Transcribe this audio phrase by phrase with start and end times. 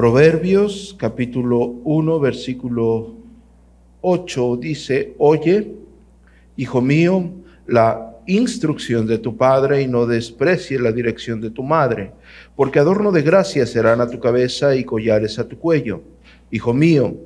[0.00, 3.16] Proverbios capítulo 1 versículo
[4.00, 5.74] 8 dice, oye,
[6.56, 7.30] hijo mío,
[7.66, 12.12] la instrucción de tu padre y no desprecie la dirección de tu madre,
[12.56, 16.00] porque adorno de gracia serán a tu cabeza y collares a tu cuello.
[16.50, 17.18] Hijo mío,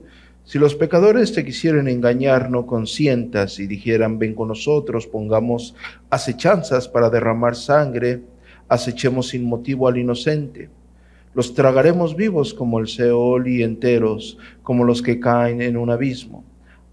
[0.43, 5.77] si los pecadores te quisieren engañar, no consientas y dijeran, ven con nosotros, pongamos
[6.11, 8.23] acechanzas para derramar sangre,
[8.69, 10.71] acechemos sin motivo al inocente.
[11.35, 16.45] Los tragaremos vivos como el Seol y enteros, como los que caen en un abismo.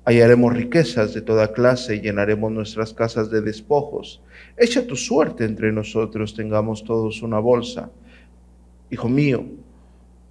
[0.04, 4.22] Hallaremos riquezas de toda clase y llenaremos nuestras casas de despojos.
[4.58, 7.92] Echa tu suerte entre nosotros, tengamos todos una bolsa.
[8.90, 9.46] Hijo mío,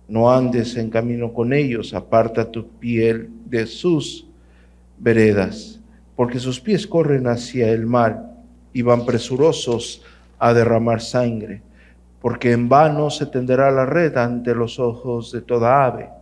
[0.09, 4.27] no andes en camino con ellos, aparta tu piel de sus
[4.99, 5.81] veredas,
[6.17, 8.29] porque sus pies corren hacia el mal
[8.73, 10.03] y van presurosos
[10.39, 11.63] a derramar sangre,
[12.21, 16.21] porque en vano se tenderá la red ante los ojos de toda ave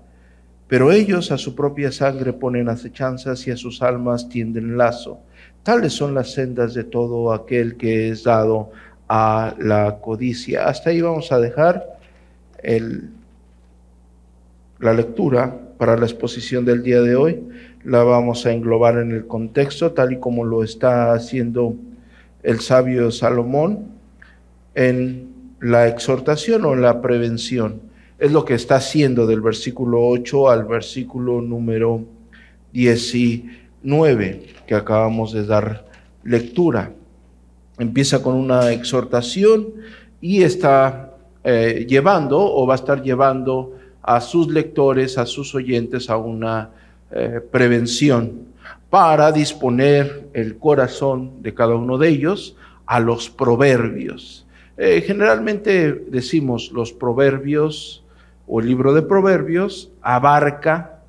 [0.68, 5.18] pero ellos a su propia sangre ponen acechanzas y a sus almas tienden lazo.
[5.62, 8.70] Tales son las sendas de todo aquel que es dado
[9.08, 10.68] a la codicia.
[10.68, 11.98] Hasta ahí vamos a dejar
[12.62, 13.08] el,
[14.78, 17.42] la lectura para la exposición del día de hoy.
[17.84, 21.77] La vamos a englobar en el contexto, tal y como lo está haciendo
[22.42, 23.86] el sabio Salomón
[24.74, 25.27] en
[25.61, 27.83] la exhortación o la prevención
[28.19, 32.05] es lo que está haciendo del versículo 8 al versículo número
[32.73, 35.86] 19 que acabamos de dar
[36.25, 36.92] lectura.
[37.79, 39.69] Empieza con una exhortación
[40.20, 41.14] y está
[41.45, 46.70] eh, llevando o va a estar llevando a sus lectores, a sus oyentes a una
[47.11, 48.48] eh, prevención
[48.91, 54.47] para disponer el corazón de cada uno de ellos a los proverbios.
[54.80, 58.04] Eh, generalmente decimos los proverbios
[58.46, 61.00] o el libro de Proverbios abarca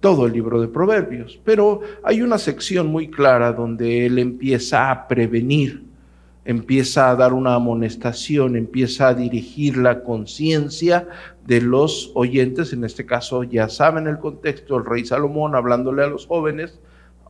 [0.00, 5.06] todo el libro de Proverbios, pero hay una sección muy clara donde él empieza a
[5.06, 5.84] prevenir,
[6.46, 11.06] empieza a dar una amonestación, empieza a dirigir la conciencia
[11.46, 16.08] de los oyentes, en este caso ya saben el contexto, el rey Salomón hablándole a
[16.08, 16.80] los jóvenes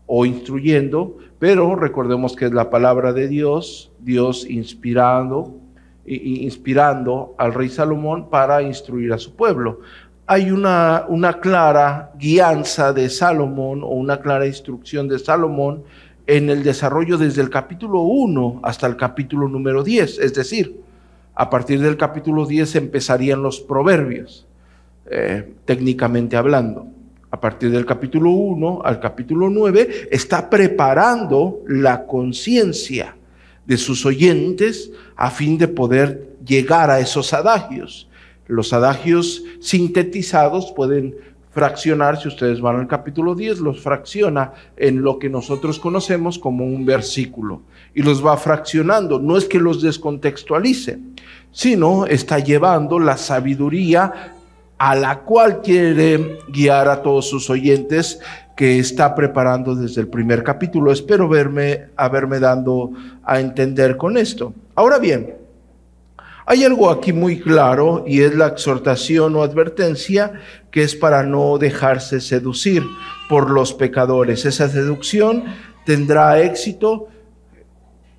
[0.07, 5.64] o instruyendo, pero recordemos que es la palabra de Dios, Dios inspirando,
[6.07, 9.81] inspirando al rey Salomón para instruir a su pueblo.
[10.27, 15.85] Hay una, una clara guianza de Salomón o una clara instrucción de Salomón
[16.27, 20.19] en el desarrollo desde el capítulo 1 hasta el capítulo número 10.
[20.19, 20.81] Es decir,
[21.35, 24.47] a partir del capítulo 10 empezarían los proverbios,
[25.11, 26.87] eh, técnicamente hablando.
[27.31, 33.17] A partir del capítulo 1 al capítulo 9 está preparando la conciencia
[33.67, 38.09] de sus oyentes a fin de poder llegar a esos adagios.
[38.47, 41.15] Los adagios sintetizados pueden
[41.55, 46.65] fraccionar, si ustedes van al capítulo 10, los fracciona en lo que nosotros conocemos como
[46.65, 47.63] un versículo
[47.95, 49.21] y los va fraccionando.
[49.21, 50.99] No es que los descontextualice,
[51.53, 54.34] sino está llevando la sabiduría
[54.85, 58.21] a la cual quiere guiar a todos sus oyentes
[58.55, 60.93] que está preparando desde el primer capítulo.
[60.93, 62.91] Espero verme, haberme dando
[63.25, 64.53] a entender con esto.
[64.75, 65.37] Ahora bien,
[66.45, 70.35] hay algo aquí muy claro y es la exhortación o advertencia
[70.71, 72.83] que es para no dejarse seducir
[73.31, 74.45] por los pecadores.
[74.45, 75.45] Esa seducción
[75.87, 77.09] tendrá éxito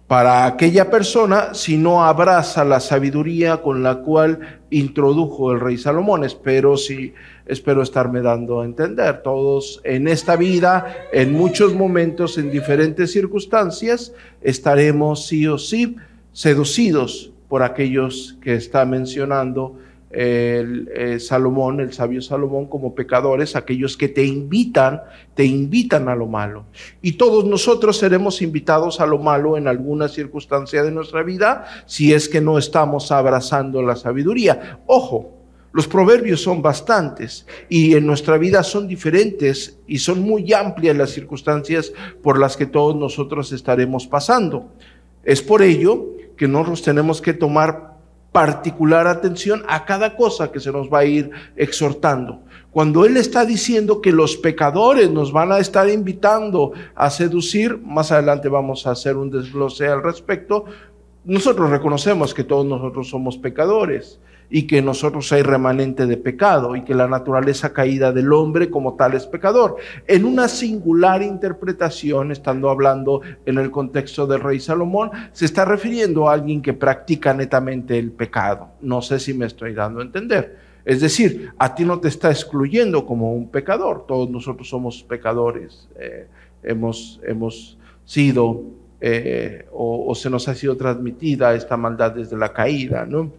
[0.07, 6.23] para aquella persona si no abraza la sabiduría con la cual introdujo el rey Salomón.
[6.23, 7.13] Espero si
[7.47, 9.23] espero estarme dando a entender.
[9.23, 15.95] Todos en esta vida, en muchos momentos, en diferentes circunstancias, estaremos sí o sí
[16.33, 19.77] seducidos por aquellos que está mencionando
[20.11, 25.01] el, eh, Salomón, el sabio Salomón, como pecadores, aquellos que te invitan,
[25.33, 26.65] te invitan a lo malo.
[27.01, 32.13] Y todos nosotros seremos invitados a lo malo en alguna circunstancia de nuestra vida si
[32.13, 34.79] es que no estamos abrazando la sabiduría.
[34.85, 35.35] Ojo,
[35.75, 41.09] los proverbios son bastantes y en nuestra vida son diferentes y son muy amplias las
[41.09, 41.91] circunstancias
[42.23, 44.71] por las que todos nosotros estaremos pasando.
[45.25, 47.94] Es por ello que nosotros tenemos que tomar
[48.35, 52.41] particular atención a cada cosa que se nos va a ir exhortando.
[52.69, 58.11] Cuando Él está diciendo que los pecadores nos van a estar invitando a seducir, más
[58.11, 60.65] adelante vamos a hacer un desglose al respecto,
[61.23, 64.19] nosotros reconocemos que todos nosotros somos pecadores
[64.49, 68.95] y que nosotros hay remanente de pecado y que la naturaleza caída del hombre como
[68.95, 69.77] tal es pecador.
[70.07, 76.29] En una singular interpretación, estando hablando en el contexto del rey Salomón, se está refiriendo
[76.29, 78.69] a alguien que practica netamente el pecado.
[78.81, 80.57] No sé si me estoy dando a entender.
[80.85, 84.05] Es decir, a ti no te está excluyendo como un pecador.
[84.07, 85.87] Todos nosotros somos pecadores.
[85.99, 86.27] Eh,
[86.61, 88.61] hemos, hemos sido
[89.01, 93.05] eh, o, o, se nos ha sido transmitida esta maldad desde la caída.
[93.05, 93.31] ¿no?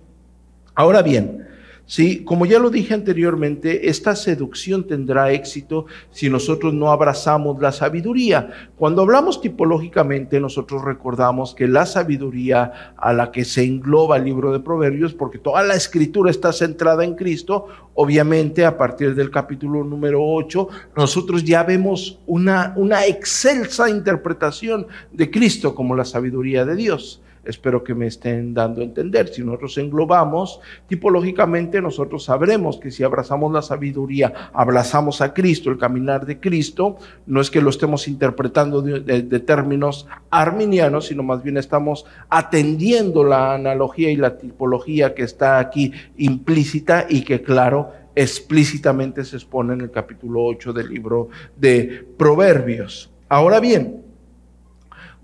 [0.76, 1.46] Ahora bien,
[1.88, 7.70] Sí, como ya lo dije anteriormente, esta seducción tendrá éxito si nosotros no abrazamos la
[7.70, 8.70] sabiduría.
[8.75, 14.52] Cuando hablamos tipológicamente, nosotros recordamos que la sabiduría a la que se engloba el libro
[14.52, 19.84] de Proverbios, porque toda la escritura está centrada en Cristo, obviamente a partir del capítulo
[19.84, 26.75] número 8, nosotros ya vemos una, una excelsa interpretación de Cristo como la sabiduría de
[26.75, 27.22] Dios.
[27.46, 29.28] Espero que me estén dando a entender.
[29.28, 35.78] Si nosotros englobamos, tipológicamente nosotros sabremos que si abrazamos la sabiduría, abrazamos a Cristo, el
[35.78, 36.96] caminar de Cristo,
[37.26, 43.54] no es que lo estemos interpretando de, términos arminianos, sino más bien estamos atendiendo la
[43.54, 49.82] analogía y la tipología que está aquí implícita y que, claro, explícitamente se expone en
[49.82, 53.10] el capítulo 8 del libro de Proverbios.
[53.28, 54.06] Ahora bien,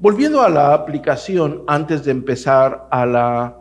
[0.02, 3.56] Volviendo a la aplicación, antes de empezar a la,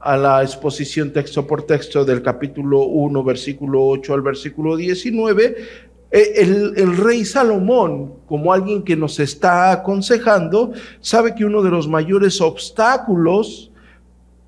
[0.00, 5.56] a la exposición texto por texto del capítulo 1, versículo 8 al versículo 19,
[6.10, 11.68] eh, el, el, rey Salomón, como alguien que nos está aconsejando, sabe que uno de
[11.68, 13.70] los mayores obstáculos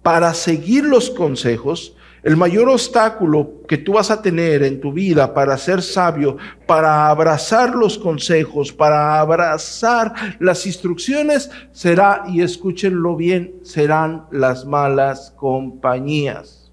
[0.03, 1.96] para seguir los consejos
[2.27, 6.37] el mayor obstáculo que tú vas a tener en tu vida para ser sabio,
[6.67, 15.33] para abrazar los consejos, para abrazar las instrucciones, será, y escúchenlo bien, serán las malas
[15.37, 16.73] compañías.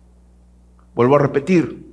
[0.96, 1.86] Vuelvo a repetir,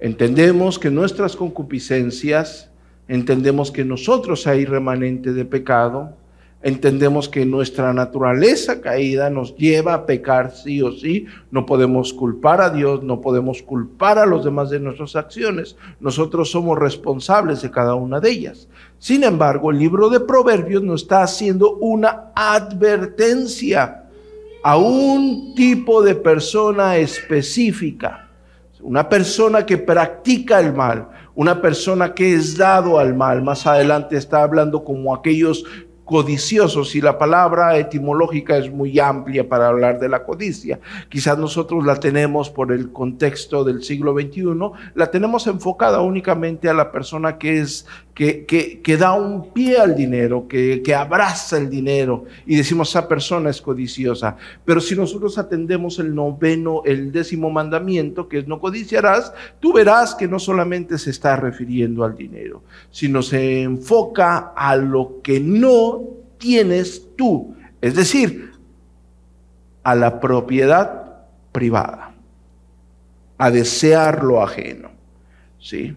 [0.00, 2.70] entendemos que nuestras concupiscencias,
[3.08, 6.16] entendemos que nosotros hay remanente de pecado,
[6.62, 11.26] entendemos que nuestra naturaleza caída nos lleva a pecar sí o sí.
[11.50, 15.76] No podemos culpar a Dios, no podemos culpar a los demás de nuestras acciones.
[16.00, 18.68] Nosotros somos responsables de cada una de ellas.
[18.98, 24.04] Sin embargo, el libro de Proverbios nos está haciendo una advertencia
[24.62, 28.28] a un tipo de persona específica.
[28.80, 33.42] Una persona que practica el mal, una persona que es dado al mal.
[33.42, 35.64] Más adelante está hablando como aquellos
[36.04, 40.80] codiciosos y la palabra etimológica es muy amplia para hablar de la codicia.
[41.08, 44.42] Quizás nosotros la tenemos por el contexto del siglo XXI,
[44.94, 49.94] la tenemos enfocada únicamente a la persona que es que, que, da un pie al
[49.94, 54.36] dinero, que, que abraza el dinero y decimos esa persona es codiciosa.
[54.64, 60.14] Pero si nosotros atendemos el noveno, el décimo mandamiento, que es no codiciarás, tú verás
[60.14, 66.02] que no solamente se está refiriendo al dinero, sino se enfoca a lo que no
[66.36, 68.52] tienes tú, es decir,
[69.82, 72.14] a la propiedad privada,
[73.38, 74.90] a desear lo ajeno.
[75.58, 75.96] ¿Sí?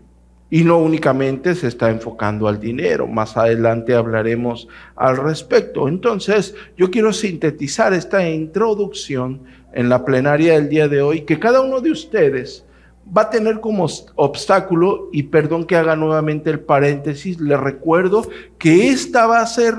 [0.56, 5.90] Y no únicamente se está enfocando al dinero, más adelante hablaremos al respecto.
[5.90, 9.42] Entonces, yo quiero sintetizar esta introducción
[9.74, 12.66] en la plenaria del día de hoy, que cada uno de ustedes
[13.06, 13.86] va a tener como
[14.16, 18.26] obstáculo, y perdón que haga nuevamente el paréntesis, le recuerdo
[18.58, 19.76] que esta va a ser,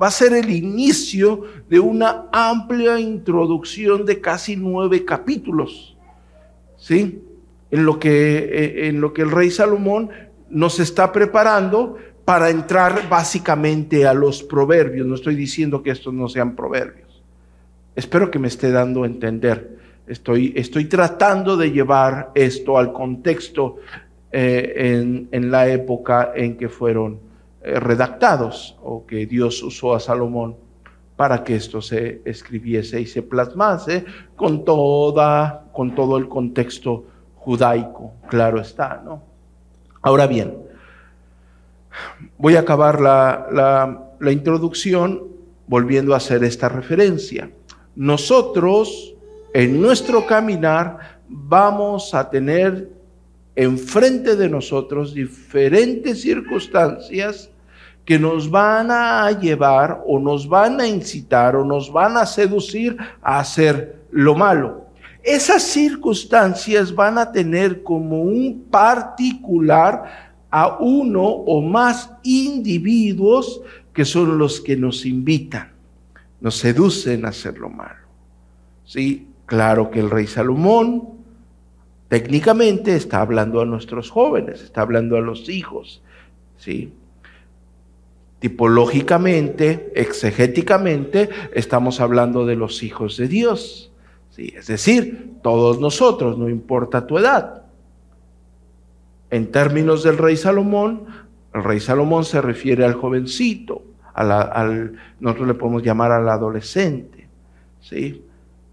[0.00, 5.96] va a ser el inicio de una amplia introducción de casi nueve capítulos.
[6.76, 7.20] ¿Sí?
[7.70, 10.10] En lo que, eh, en lo que el rey Salomón
[10.48, 15.06] nos está preparando para entrar básicamente a los proverbios.
[15.06, 17.22] No estoy diciendo que estos no sean proverbios.
[17.96, 19.78] Espero que me esté dando a entender.
[20.06, 23.76] Estoy, estoy tratando de llevar esto al contexto
[24.32, 27.20] eh, en, en, la época en que fueron
[27.62, 30.56] eh, redactados o que Dios usó a Salomón
[31.16, 34.04] para que esto se escribiese y se plasmase
[34.36, 37.04] con, toda, con todo el contexto
[37.40, 39.22] judaico, claro está, ¿no?
[40.02, 40.56] Ahora bien,
[42.38, 45.22] voy a acabar la, la, introducción
[45.66, 47.50] volviendo a hacer esta referencia.
[47.96, 49.14] Nosotros,
[49.52, 52.90] en nuestro caminar, vamos a tener
[53.56, 57.50] enfrente de nosotros diferentes circunstancias
[58.04, 62.96] que nos van a llevar o nos van a incitar o nos van a seducir
[63.22, 64.89] a hacer lo malo.
[65.22, 73.62] Esas circunstancias van a tener como un particular a uno o más individuos
[73.92, 75.72] que son los que nos invitan,
[76.40, 78.06] nos seducen a hacer lo malo.
[78.84, 81.08] Sí, claro que el rey Salomón
[82.08, 86.02] técnicamente está hablando a nuestros jóvenes, está hablando a los hijos,
[86.56, 86.92] sí.
[88.40, 93.89] Tipológicamente, exegéticamente, estamos hablando de los hijos de Dios.
[94.30, 97.62] Sí, es decir, todos nosotros, no importa tu edad.
[99.30, 101.06] En términos del rey Salomón,
[101.52, 103.82] el rey Salomón se refiere al jovencito,
[104.14, 107.28] al, nosotros le podemos llamar al adolescente,
[107.80, 108.24] ¿sí?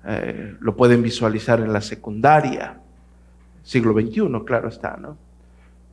[0.06, 2.80] Eh, lo pueden visualizar en la secundaria,
[3.64, 5.18] siglo XXI, claro está, ¿no?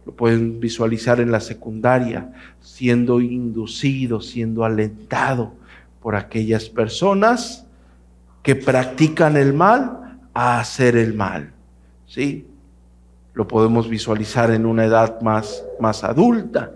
[0.07, 5.55] Lo pueden visualizar en la secundaria, siendo inducido, siendo alentado
[6.03, 7.64] por aquellas personas
[8.45, 11.51] que practican el mal a hacer el mal,
[12.07, 12.47] ¿sí?
[13.33, 16.71] Lo podemos visualizar en una edad más, más adulta,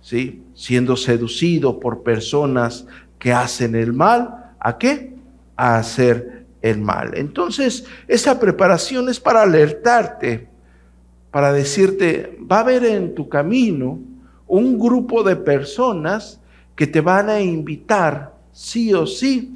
[0.00, 0.44] ¿sí?
[0.54, 2.86] Siendo seducido por personas
[3.18, 5.16] que hacen el mal, ¿a qué?
[5.56, 7.16] A hacer el mal.
[7.16, 10.46] Entonces, esa preparación es para alertarte,
[11.32, 13.98] para decirte, va a haber en tu camino
[14.46, 16.40] un grupo de personas
[16.76, 19.52] que te van a invitar, sí o sí,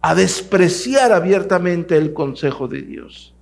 [0.00, 3.34] a despreciar abiertamente el consejo de Dios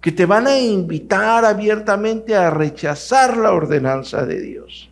[0.00, 4.90] que te van a invitar abiertamente a rechazar la ordenanza de Dios.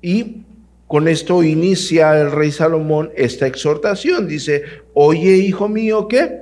[0.00, 0.42] Y
[0.88, 4.26] con esto inicia el rey Salomón esta exhortación.
[4.26, 6.40] Dice, oye hijo mío, ¿qué?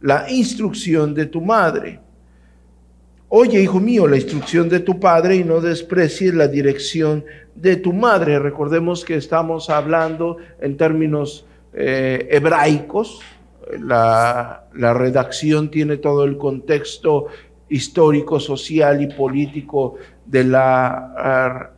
[0.00, 2.00] La instrucción de tu madre.
[3.34, 7.24] Oye, hijo mío, la instrucción de tu padre y no desprecies la dirección
[7.54, 8.38] de tu madre.
[8.38, 13.22] Recordemos que estamos hablando en términos eh, hebraicos,
[13.80, 17.28] la, redacción tiene todo el contexto
[17.70, 19.94] histórico, social y político
[20.26, 21.72] de la,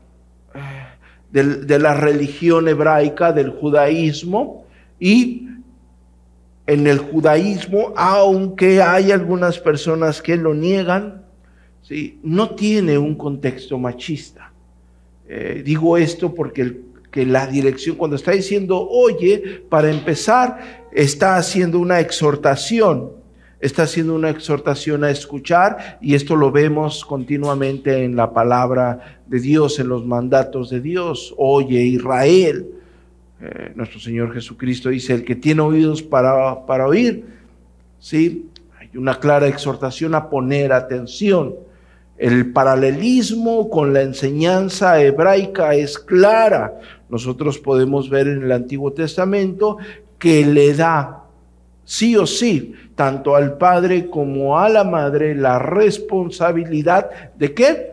[1.31, 4.67] de, la religión hebraica, del judaísmo,
[4.99, 5.47] y
[6.67, 11.24] en el judaísmo, aunque hay algunas personas que lo niegan,
[11.85, 12.19] ¿sí?
[12.25, 14.53] no tiene un contexto machista.
[15.29, 16.83] Eh, digo esto porque
[17.14, 23.12] que la dirección, cuando está diciendo, oye, para empezar, está haciendo una exhortación,
[23.61, 29.38] está haciendo una exhortación a escuchar y esto lo vemos continuamente en la palabra de
[29.38, 31.33] Dios, en los mandatos de Dios.
[31.38, 32.67] Oye, Israel,
[33.41, 37.26] eh, nuestro Señor Jesucristo dice, el que tiene oídos para, para oír,
[38.00, 38.49] ¿sí?
[38.76, 41.55] Hay una clara exhortación a poner atención.
[42.16, 46.75] El paralelismo con la enseñanza hebraica es clara
[47.14, 49.78] nosotros podemos ver en el Antiguo Testamento
[50.18, 51.23] que le da
[51.85, 57.92] sí o sí, tanto al padre como a la madre, la responsabilidad de qué?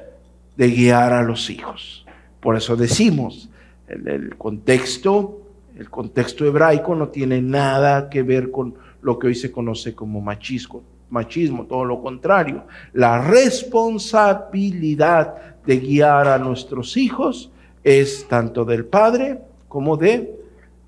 [0.56, 2.04] De guiar a los hijos.
[2.40, 3.50] Por eso decimos,
[3.88, 5.42] el, el contexto,
[5.78, 8.74] el contexto hebraico no tiene nada que ver con
[9.04, 10.82] lo que hoy se conoce como machismo,
[11.12, 12.66] machismo, todo lo contrario.
[12.94, 17.52] La responsabilidad de guiar a nuestros hijos
[17.84, 20.42] es tanto del padre como de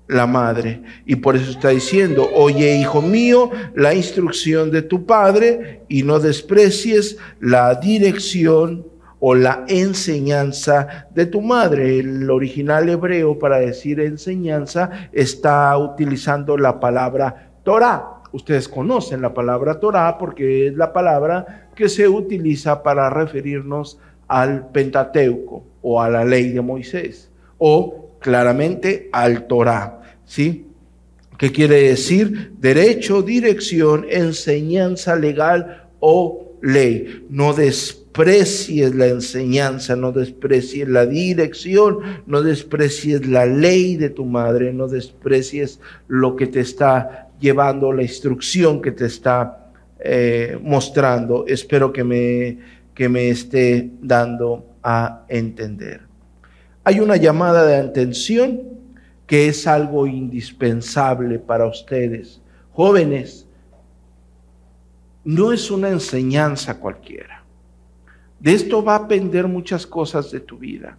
[0.08, 0.82] la madre.
[1.06, 6.20] Y por eso está diciendo, oye hijo mío, la instrucción de tu padre y no
[6.20, 8.86] desprecies la dirección
[9.20, 12.00] o la enseñanza de tu madre.
[12.00, 18.13] El original hebreo para decir enseñanza está utilizando la palabra Torah.
[18.34, 24.70] Ustedes conocen la palabra Torah porque es la palabra que se utiliza para referirnos al
[24.70, 30.66] Pentateuco o a la ley de Moisés o claramente al Torah, ¿sí?
[31.38, 32.54] ¿Qué quiere decir?
[32.58, 37.24] Derecho, dirección, enseñanza legal o ley.
[37.30, 44.72] No desprecies la enseñanza, no desprecies la dirección, no desprecies la ley de tu madre,
[44.72, 49.70] no desprecies lo que te está llevando, la instrucción que te está
[50.00, 51.44] eh, mostrando.
[51.46, 52.58] Espero que me,
[52.94, 56.00] que me esté dando a entender.
[56.84, 58.62] Hay una llamada de atención
[59.26, 62.40] que es algo indispensable para ustedes.
[62.72, 63.46] Jóvenes,
[65.24, 67.44] no es una enseñanza cualquiera.
[68.40, 70.98] De esto va a depender muchas cosas de tu vida.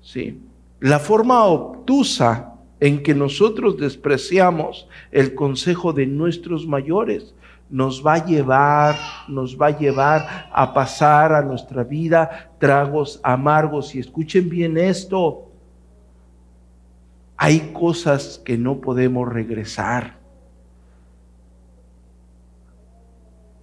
[0.00, 0.40] Sí.
[0.80, 2.51] La forma obtusa
[2.82, 7.32] en que nosotros despreciamos el consejo de nuestros mayores
[7.70, 8.96] nos va a llevar,
[9.28, 13.94] nos va a llevar a pasar a nuestra vida tragos amargos.
[13.94, 15.48] Y escuchen bien esto,
[17.36, 20.18] hay cosas que no podemos regresar.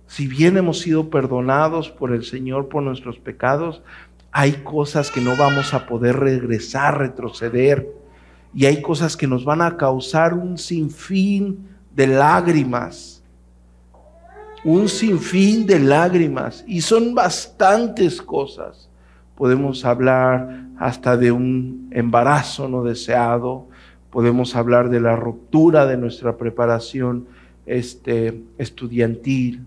[0.07, 3.83] Si bien hemos sido perdonados por el Señor por nuestros pecados,
[4.31, 7.98] hay cosas que no vamos a poder regresar, retroceder.
[8.53, 13.23] Y hay cosas que nos van a causar un sinfín de lágrimas.
[14.63, 16.63] Un sinfín de lágrimas.
[16.67, 18.89] Y son bastantes cosas.
[19.35, 23.67] Podemos hablar hasta de un embarazo no deseado,
[24.09, 27.27] podemos hablar de la ruptura de nuestra preparación
[27.65, 29.65] este, estudiantil,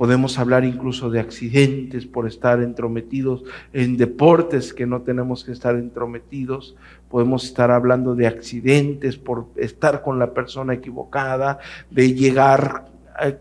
[0.00, 5.74] podemos hablar incluso de accidentes por estar entrometidos en deportes que no tenemos que estar
[5.74, 6.74] entrometidos,
[7.10, 11.58] podemos estar hablando de accidentes por estar con la persona equivocada,
[11.90, 12.86] de llegar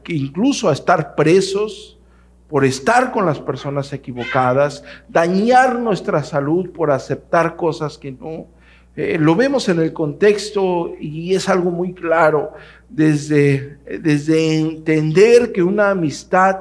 [0.10, 1.98] incluso a estar presos
[2.50, 8.48] por estar con las personas equivocadas, dañar nuestra salud por aceptar cosas que no.
[8.98, 12.51] Eh, lo vemos en el contexto y es algo muy claro
[12.89, 16.58] desde, desde entender que una amistad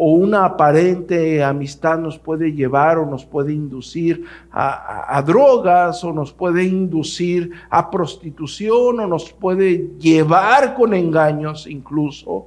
[0.00, 6.12] o una aparente amistad nos puede llevar o nos puede inducir a, a, drogas o
[6.12, 12.46] nos puede inducir a prostitución o nos puede llevar con engaños incluso.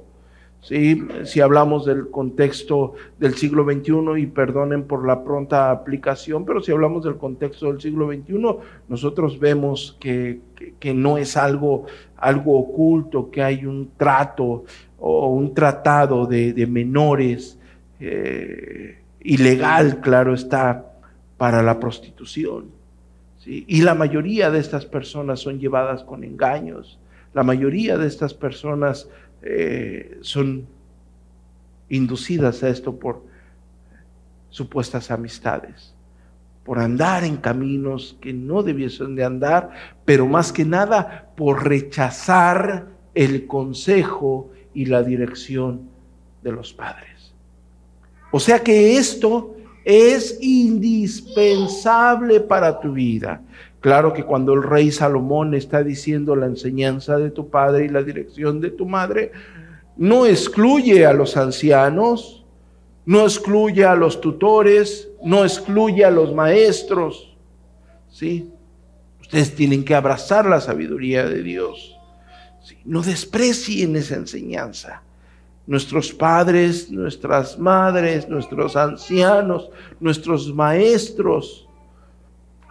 [0.62, 1.02] ¿Sí?
[1.24, 6.72] si hablamos del contexto del siglo XXI y perdonen por la pronta aplicación, pero si
[6.72, 8.56] hablamos del contexto del siglo XXI,
[8.88, 10.40] nosotros vemos que,
[10.94, 14.64] no es algo, algo oculto, que hay un trato
[14.98, 17.58] o un tratado de, menores
[18.00, 20.86] eh, ilegal, claro está,
[21.36, 22.82] para la prostitución.
[23.44, 27.00] Y la mayoría de estas personas son llevadas con engaños.
[27.34, 29.08] La mayoría de estas personas
[29.42, 30.66] eh, son
[31.88, 33.24] inducidas a esto por
[34.50, 35.94] supuestas amistades,
[36.64, 39.70] por andar en caminos que no debiesen de andar,
[40.04, 45.88] pero más que nada por rechazar el consejo y la dirección
[46.42, 47.34] de los padres.
[48.30, 53.42] O sea que esto es indispensable para tu vida.
[53.82, 58.04] Claro que cuando el rey Salomón está diciendo la enseñanza de tu padre y la
[58.04, 59.32] dirección de tu madre,
[59.96, 62.46] no excluye a los ancianos,
[63.04, 67.36] no excluye a los tutores, no excluye a los maestros.
[68.08, 68.48] ¿Sí?
[69.20, 71.98] Ustedes tienen que abrazar la sabiduría de Dios.
[72.84, 75.02] No desprecien esa enseñanza.
[75.66, 81.68] Nuestros padres, nuestras madres, nuestros ancianos, nuestros maestros,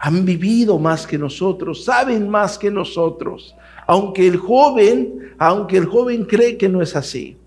[0.03, 6.25] han vivido más que nosotros, saben más que nosotros, aunque el joven, aunque el joven
[6.25, 7.37] cree que no es así.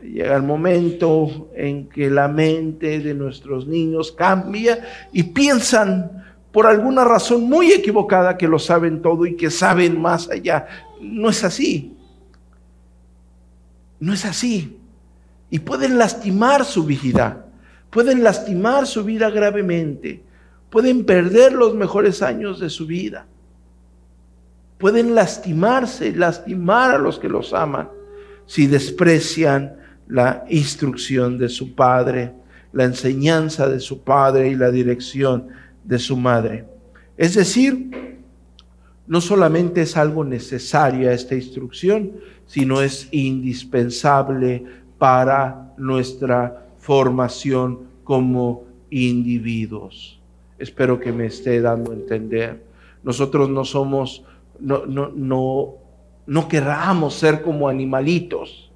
[0.00, 7.02] Llega el momento en que la mente de nuestros niños cambia y piensan por alguna
[7.02, 10.68] razón muy equivocada que lo saben todo y que saben más allá.
[11.00, 11.96] No es así.
[13.98, 14.78] No es así.
[15.50, 17.44] Y pueden lastimar su vida.
[17.90, 20.22] Pueden lastimar su vida gravemente
[20.72, 23.26] pueden perder los mejores años de su vida.
[24.78, 27.90] Pueden lastimarse, lastimar a los que los aman
[28.46, 29.76] si desprecian
[30.08, 32.32] la instrucción de su padre,
[32.72, 35.48] la enseñanza de su padre y la dirección
[35.84, 36.64] de su madre.
[37.18, 37.90] Es decir,
[39.06, 42.12] no solamente es algo necesario esta instrucción,
[42.46, 44.64] sino es indispensable
[44.96, 50.21] para nuestra formación como individuos.
[50.62, 52.62] Espero que me esté dando a entender.
[53.02, 54.24] Nosotros no somos,
[54.60, 55.74] no, no, no,
[56.24, 58.70] no querramos ser como animalitos.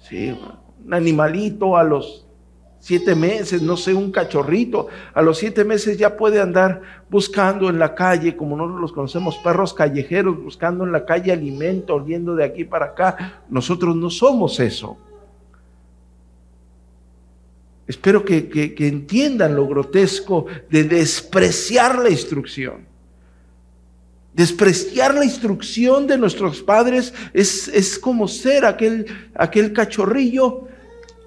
[0.00, 0.36] ¿sí?
[0.84, 2.26] Un animalito a los
[2.80, 7.78] siete meses, no sé, un cachorrito, a los siete meses ya puede andar buscando en
[7.78, 12.42] la calle, como nosotros los conocemos, perros callejeros, buscando en la calle alimento, oliendo de
[12.42, 13.44] aquí para acá.
[13.48, 14.96] Nosotros no somos eso.
[17.86, 22.86] Espero que, entiendan lo grotesco de despreciar la instrucción.
[24.32, 30.68] Despreciar la instrucción de nuestros padres es, es como ser aquel, aquel cachorrillo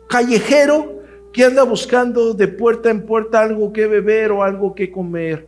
[0.08, 5.48] callejero que anda buscando de puerta en puerta algo que beber o algo que comer,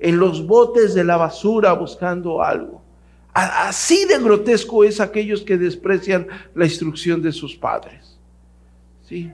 [0.00, 2.82] en los botes de la basura buscando algo.
[3.32, 8.18] Así de grotesco es aquellos que desprecian la instrucción de sus padres.
[9.08, 9.30] ¿Sí?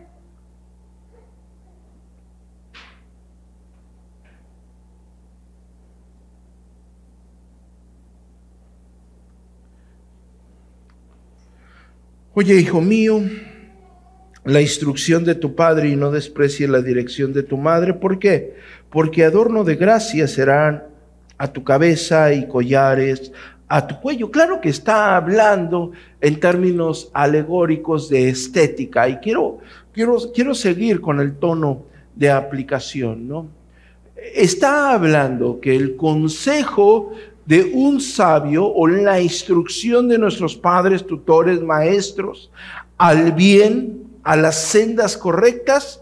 [12.37, 13.23] Oye, hijo mío,
[14.43, 17.95] la instrucción de tu padre y no desprecie la dirección de tu madre.
[17.95, 18.57] ¿Por qué?
[18.91, 20.83] Porque adorno de gracia serán
[21.39, 23.31] a tu cabeza y collares
[23.69, 24.33] a tu cuello.
[24.33, 29.59] Claro que está hablando en términos alegóricos de estética y quiero,
[29.93, 31.85] quiero, quiero seguir con el tono
[32.17, 33.47] de aplicación, ¿no?
[34.35, 37.13] Está hablando que el consejo
[37.47, 42.51] de un sabio o la instrucción de nuestros padres, tutores, maestros,
[42.97, 46.01] al bien, a las sendas correctas,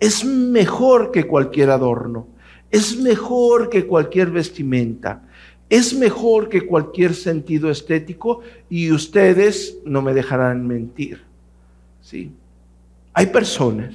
[0.00, 2.26] es mejor que cualquier adorno,
[2.70, 5.22] es mejor que cualquier vestimenta.
[5.68, 11.22] es mejor que cualquier sentido estético y ustedes no me dejarán mentir.
[12.02, 12.32] ¿sí?
[13.14, 13.94] Hay personas,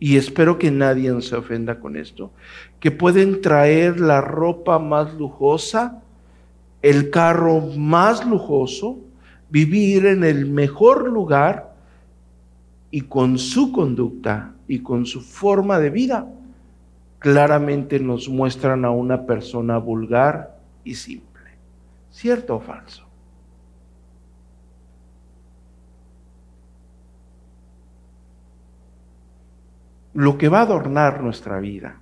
[0.00, 2.32] y espero que nadie se ofenda con esto,
[2.80, 6.02] que pueden traer la ropa más lujosa,
[6.80, 8.98] el carro más lujoso,
[9.50, 11.74] vivir en el mejor lugar
[12.90, 16.26] y con su conducta y con su forma de vida
[17.18, 21.50] claramente nos muestran a una persona vulgar y simple.
[22.10, 23.09] ¿Cierto o falso?
[30.14, 32.00] Lo que va a adornar nuestra vida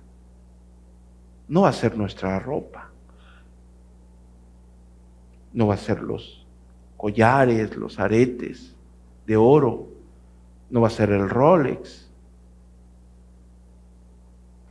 [1.47, 2.89] no va a ser nuestra ropa,
[5.53, 6.45] no va a ser los
[6.97, 8.75] collares, los aretes
[9.25, 9.87] de oro,
[10.69, 12.09] no va a ser el Rolex,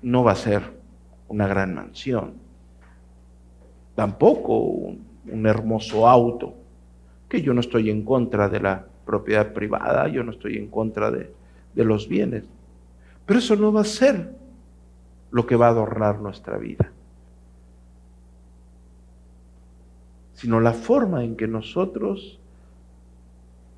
[0.03, 0.63] no va a ser
[1.29, 2.35] una gran mansión,
[3.95, 5.07] tampoco un,
[5.47, 6.55] hermoso auto,
[7.29, 11.11] que yo no estoy en contra de la propiedad privada, yo no estoy en contra
[11.11, 11.33] de,
[11.75, 12.45] de los bienes,
[13.29, 14.35] pero eso no va a ser
[15.31, 16.91] lo que va a adornar nuestra vida,
[20.33, 22.39] sino la forma en que nosotros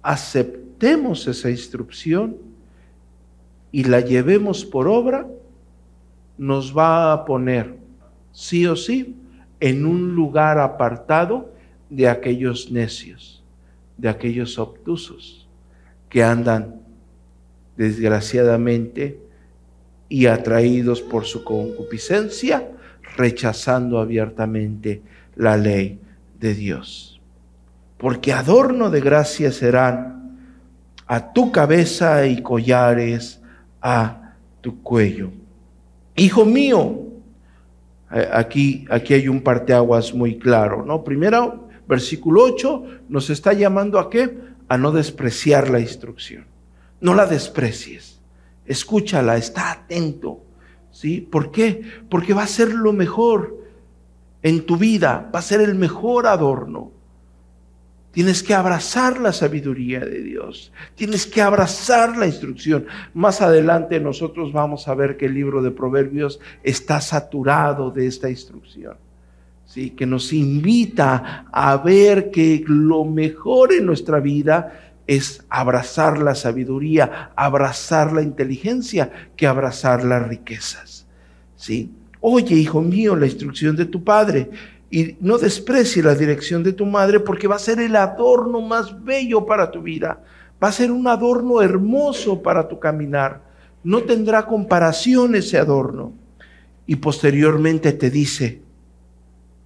[0.03, 2.37] aceptemos esa instrucción
[3.73, 5.27] y la llevemos por obra
[6.39, 7.75] nos va a poner,
[8.31, 9.17] sí o sí,
[9.59, 11.53] en un lugar apartado
[11.89, 13.43] de aquellos necios,
[13.99, 15.49] de aquellos obtusos
[16.09, 16.81] que andan
[17.77, 19.29] desgraciadamente
[20.11, 22.69] y atraídos por su concupiscencia,
[23.17, 25.01] rechazando abiertamente
[25.37, 26.01] la ley
[26.39, 27.21] de Dios.
[27.97, 30.37] Porque adorno de gracia serán
[31.07, 33.41] a tu cabeza y collares
[33.81, 35.31] a tu cuello.
[36.17, 37.05] Hijo mío,
[38.11, 41.05] eh, aquí, aquí hay un parteaguas muy claro, ¿no?
[41.05, 44.39] Primero, versículo 8 nos está llamando a qué?
[44.69, 46.47] A no despreciar la instrucción.
[47.01, 48.10] No la desprecies.
[48.71, 50.45] Escúchala, está atento.
[50.93, 51.21] ¿Sí?
[51.21, 51.83] ¿Por qué?
[52.09, 53.59] Porque va a ser lo mejor
[54.43, 56.93] en tu vida, va a ser el mejor adorno.
[58.13, 60.73] Tienes que abrazar la sabiduría de Dios.
[60.95, 62.87] Tienes que abrazar la instrucción.
[63.13, 68.31] Más adelante nosotros vamos a ver que el libro de Proverbios está saturado de esta
[68.31, 68.97] instrucción.
[69.65, 69.91] ¿sí?
[69.91, 77.33] Que nos invita a ver que lo mejor en nuestra vida es abrazar la sabiduría,
[77.35, 81.05] abrazar la inteligencia, que abrazar las riquezas.
[81.57, 81.91] ¿sí?
[82.21, 84.51] Oye, hijo mío, la instrucción de tu padre
[84.89, 89.05] y no desprecie la dirección de tu madre porque va a ser el adorno más
[89.05, 90.23] bello para tu vida.
[90.63, 93.43] Va a ser un adorno hermoso para tu caminar.
[93.83, 96.13] No tendrá comparación ese adorno.
[96.87, 98.63] Y posteriormente te dice,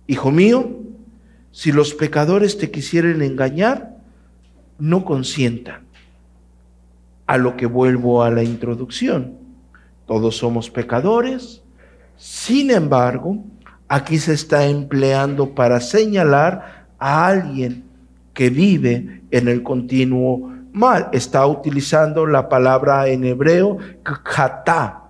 [0.06, 0.70] hijo mío,
[1.52, 3.93] si los pecadores te quisieren engañar,
[4.78, 5.84] no consientan.
[7.26, 9.38] A lo que vuelvo a la introducción.
[10.06, 11.62] Todos somos pecadores.
[12.16, 13.42] Sin embargo,
[13.88, 17.84] aquí se está empleando para señalar a alguien
[18.34, 21.08] que vive en el continuo mal.
[21.12, 25.04] Está utilizando la palabra en hebreo kata,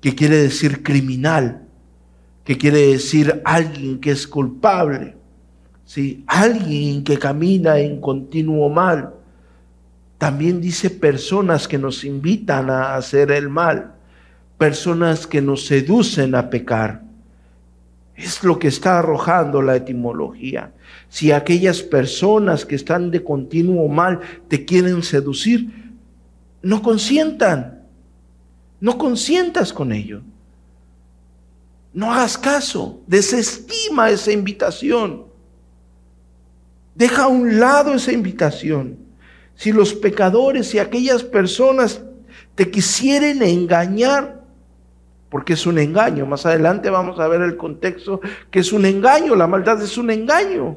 [0.00, 1.62] que quiere decir criminal,
[2.44, 5.16] que quiere decir alguien que es culpable,
[5.92, 6.24] ¿sí?
[6.26, 9.12] alguien que camina en continuo mal.
[10.16, 13.92] También dice personas que nos invitan a hacer el mal,
[14.56, 17.02] personas que nos seducen a pecar.
[18.16, 20.72] Es lo que está arrojando la etimología.
[21.10, 25.92] Si aquellas personas que están de continuo mal te quieren seducir,
[26.62, 27.82] no consientan.
[28.80, 30.22] No consientas con ello.
[31.92, 33.02] No hagas caso.
[33.06, 35.31] Desestima esa invitación.
[36.94, 38.98] Deja a un lado esa invitación.
[39.54, 42.02] Si los pecadores y aquellas personas
[42.54, 44.42] te quisieren engañar,
[45.32, 46.26] porque es un engaño.
[46.26, 50.10] Más adelante vamos a ver el contexto que es un engaño, la maldad es un
[50.10, 50.76] engaño.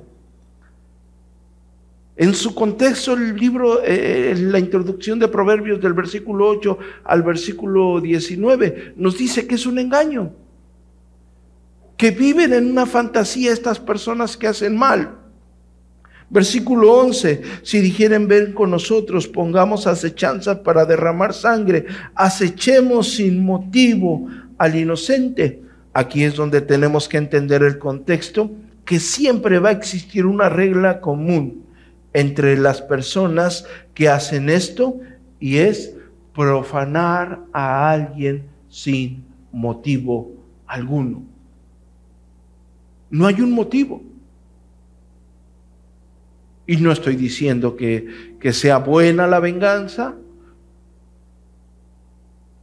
[2.15, 7.99] En su contexto, el libro, eh, la introducción de Proverbios del versículo 8 al versículo
[7.99, 10.32] 19 nos dice que es un engaño.
[11.97, 15.25] Que viven en una fantasía estas personas que hacen mal.
[16.30, 21.86] Versículo 11, si dijeren ven con nosotros, pongamos acechanza para derramar sangre,
[22.16, 25.62] acechemos sin motivo al inocente.
[25.94, 28.52] Aquí es donde tenemos que entender el contexto,
[28.86, 31.64] que siempre va a existir una regla común
[32.14, 35.00] entre las personas que hacen esto
[35.40, 35.96] y es
[36.34, 40.32] profanar a alguien sin motivo
[40.66, 41.24] alguno.
[43.10, 44.02] No hay un motivo.
[46.67, 50.15] Y no estoy diciendo que, que sea buena la venganza.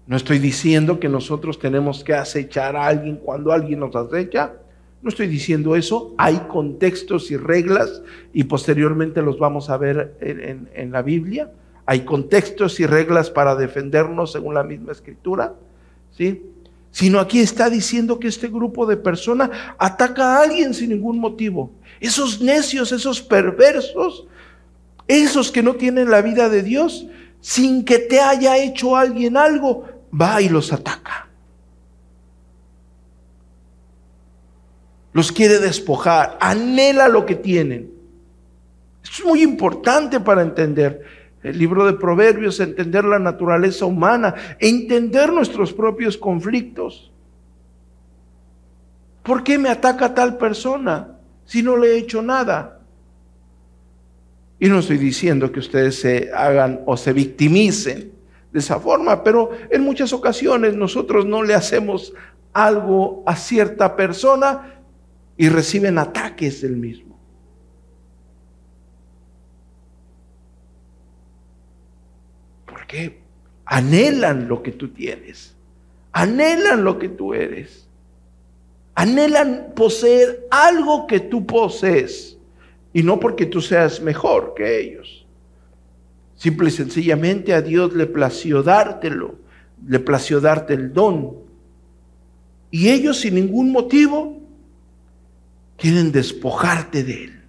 [0.06, 4.54] No estoy diciendo que nosotros tenemos que acechar a alguien cuando alguien nos acecha.
[5.00, 6.14] No estoy diciendo eso.
[6.18, 11.50] Hay contextos y reglas y posteriormente los vamos a ver en, en la Biblia.
[11.86, 15.54] Hay contextos y reglas para defendernos según la misma escritura.
[16.10, 16.42] ¿Sí?
[16.90, 21.72] Sino aquí está diciendo que este grupo de personas ataca a alguien sin ningún motivo.
[22.02, 24.26] Esos necios, esos perversos,
[25.06, 27.06] esos que no tienen la vida de Dios,
[27.40, 31.28] sin que te haya hecho alguien algo, va y los ataca.
[35.12, 37.92] Los quiere despojar, anhela lo que tienen.
[39.04, 41.02] Esto es muy importante para entender
[41.44, 47.12] el libro de Proverbios, entender la naturaleza humana, entender nuestros propios conflictos.
[49.22, 52.80] ¿Por qué me ataca tal persona si no le he hecho nada?
[54.58, 58.12] Y no estoy diciendo que ustedes se hagan o se victimicen
[58.52, 62.12] de esa forma, pero en muchas ocasiones nosotros no le hacemos
[62.52, 64.82] algo a cierta persona
[65.36, 67.12] y reciben ataques del mismo.
[72.92, 73.22] que
[73.64, 75.56] anhelan lo que tú tienes,
[76.12, 77.88] anhelan lo que tú eres,
[78.94, 82.38] anhelan poseer algo que tú posees
[82.92, 85.26] y no porque tú seas mejor que ellos.
[86.36, 89.36] Simple y sencillamente a Dios le plació dártelo,
[89.86, 91.36] le plació darte el don.
[92.70, 94.40] Y ellos sin ningún motivo
[95.76, 97.42] quieren despojarte de él.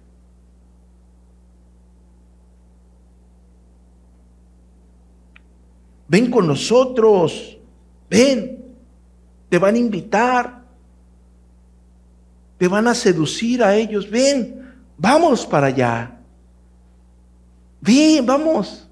[6.14, 7.58] ven con nosotros,
[8.08, 8.64] ven,
[9.48, 10.63] te van a invitar,
[12.58, 16.18] te van a seducir a ellos, ven, vamos para allá,
[17.80, 18.88] ven, vamos,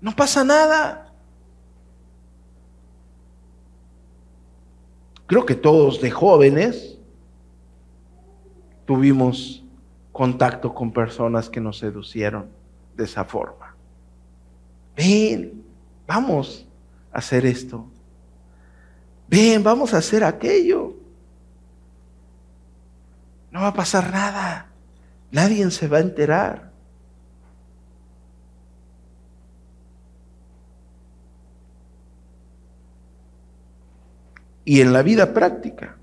[0.00, 1.00] no pasa nada.
[5.26, 6.98] Creo que todos de jóvenes
[8.84, 9.64] tuvimos
[10.12, 12.50] contacto con personas que nos seducieron
[12.94, 13.74] de esa forma.
[14.94, 15.64] Ven,
[16.06, 16.66] vamos
[17.10, 17.86] a hacer esto.
[19.26, 20.94] Ven, vamos a hacer aquello.
[23.54, 24.66] No va a pasar nada.
[25.30, 26.72] Nadie se va a enterar.
[34.64, 35.96] Y en la vida práctica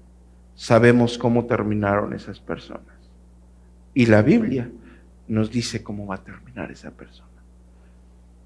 [0.55, 2.85] sabemos cómo terminaron esas personas.
[3.93, 4.71] Y la Biblia
[5.27, 7.27] nos dice cómo va a terminar esa persona.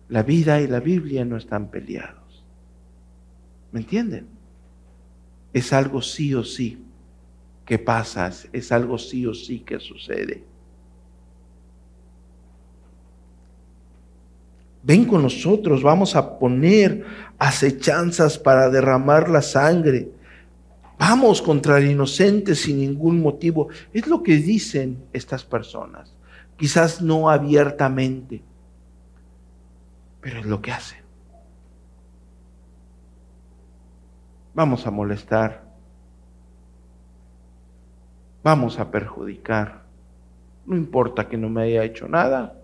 [0.10, 2.44] La vida y la Biblia no están peleados.
[3.72, 4.26] ¿Me entienden?
[5.54, 6.85] Es algo sí o sí
[7.65, 10.43] que pasa, es algo sí o sí que sucede.
[14.84, 17.04] Ven con nosotros, vamos a poner
[17.39, 20.10] acechanzas para derramar la sangre.
[20.99, 23.69] Vamos contra el inocente sin ningún motivo.
[23.91, 26.13] Es lo que dicen estas personas.
[26.56, 28.43] Quizás no abiertamente
[30.25, 30.95] pero es lo que hace.
[34.56, 35.64] Vamos a molestar,
[38.46, 39.82] vamos a perjudicar.
[40.68, 42.56] No importa que no me haya hecho nada,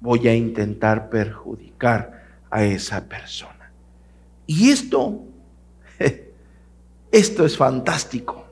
[0.00, 3.72] voy a intentar perjudicar a esa persona.
[4.46, 5.24] Y esto,
[7.10, 8.46] esto es fantástico.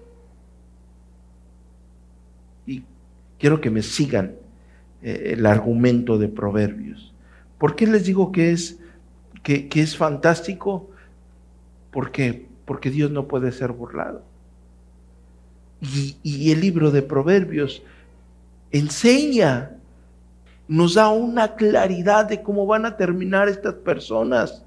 [2.67, 2.83] Y
[3.39, 4.35] quiero que me sigan
[5.03, 7.15] eh, el argumento de Proverbios.
[7.59, 8.81] ¿Por qué les digo que es,
[9.45, 10.91] que, es fantástico?
[11.93, 12.49] Porque
[12.91, 14.30] Dios no puede ser burlado.
[15.81, 17.83] Y, el libro de Proverbios
[18.71, 19.77] enseña,
[20.69, 24.63] nos da una claridad de cómo van a terminar estas personas.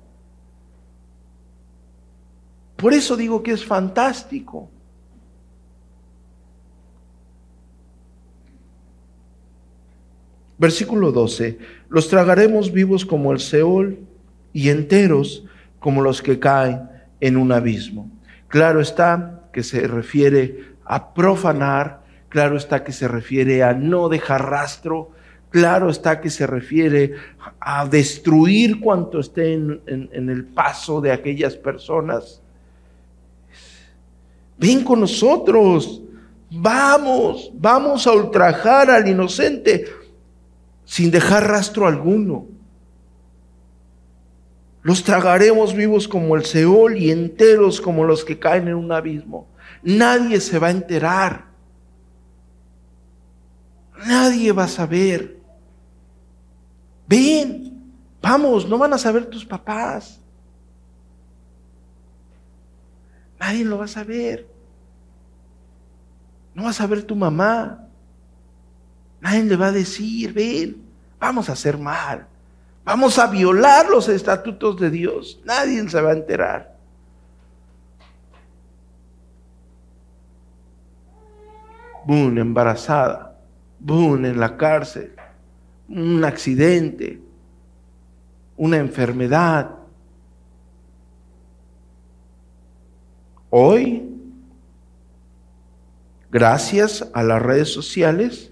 [2.76, 4.69] Por eso digo que es fantástico.
[10.58, 11.58] Versículo 12,
[11.89, 13.99] los tragaremos vivos como el Seol
[14.52, 15.45] y enteros
[15.80, 18.10] como los que caen en un abismo.
[18.49, 24.50] Claro está que se refiere a profanar, claro está que se refiere a no dejar
[24.50, 25.12] rastro,
[25.50, 27.13] claro está que se refiere
[27.60, 32.41] a destruir cuanto esté en, el paso de aquellas personas.
[34.58, 36.02] Ven con nosotros,
[36.50, 39.86] vamos, vamos a ultrajar al inocente
[40.86, 42.48] sin dejar rastro alguno.
[44.82, 49.48] Los tragaremos vivos como el Seol y enteros como los que caen en un abismo.
[49.84, 51.46] Nadie se va a enterar.
[54.06, 55.39] Nadie va a saber.
[57.08, 60.19] Ven, vamos, no van a saber tus papás.
[63.39, 64.48] Nadie lo va a saber.
[66.54, 67.88] No va a saber tu mamá.
[69.19, 70.82] Nadie le va a decir, ven,
[71.19, 72.28] vamos a hacer mal.
[72.86, 75.39] Vamos a violar los estatutos de Dios.
[75.46, 76.72] Nadie se va a enterar.
[82.06, 83.38] Boom, embarazada.
[83.80, 85.13] Boom, en la cárcel.
[85.88, 87.22] Un accidente.
[88.58, 89.72] Una enfermedad.
[93.50, 94.10] Hoy,
[96.32, 98.52] gracias a las redes sociales,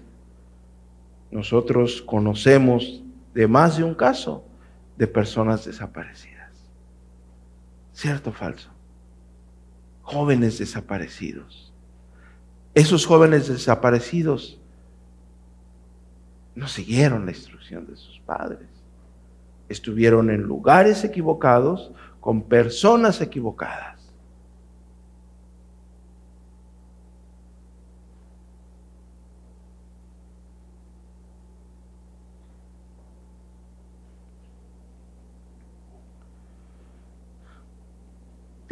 [1.32, 3.02] nosotros conocemos
[3.34, 4.44] de más de un caso
[4.96, 6.52] de personas desaparecidas.
[7.92, 8.70] ¿Cierto o falso?
[10.02, 11.61] Jóvenes desaparecidos.
[12.74, 14.58] Esos jóvenes desaparecidos
[16.54, 18.68] no siguieron la instrucción de sus padres.
[19.68, 23.92] Estuvieron en lugares equivocados con personas equivocadas.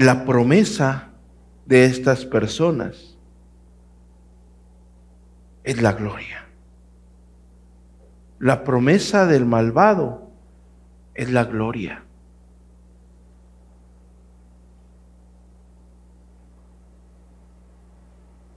[0.00, 1.10] la promesa
[1.66, 3.18] de estas personas
[5.70, 6.46] es la gloria.
[8.38, 10.30] La promesa del malvado
[11.14, 12.04] es la gloria.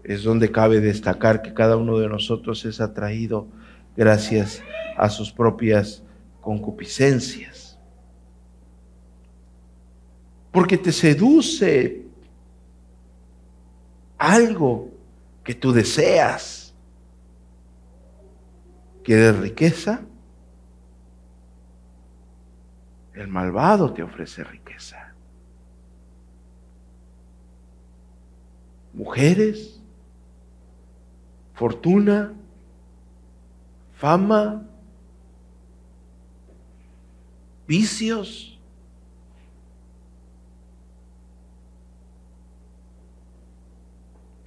[0.04, 3.48] Es donde cabe destacar que cada uno de nosotros es atraído
[3.96, 4.62] gracias
[4.98, 6.04] a sus propias
[6.42, 7.64] concupiscencias
[10.54, 12.04] porque te seduce
[14.20, 14.92] algo
[15.44, 16.63] que tú deseas.
[19.04, 20.02] ¿Quieres riqueza?
[23.14, 25.14] El malvado te ofrece riqueza.
[28.94, 29.82] Mujeres,
[31.54, 32.34] fortuna,
[33.96, 34.66] fama,
[37.68, 38.54] vicios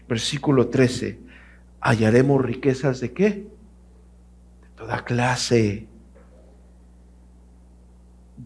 [0.08, 1.18] Versículo 13.
[1.80, 3.55] Hallaremos riquezas de qué?
[4.76, 5.86] Toda clase.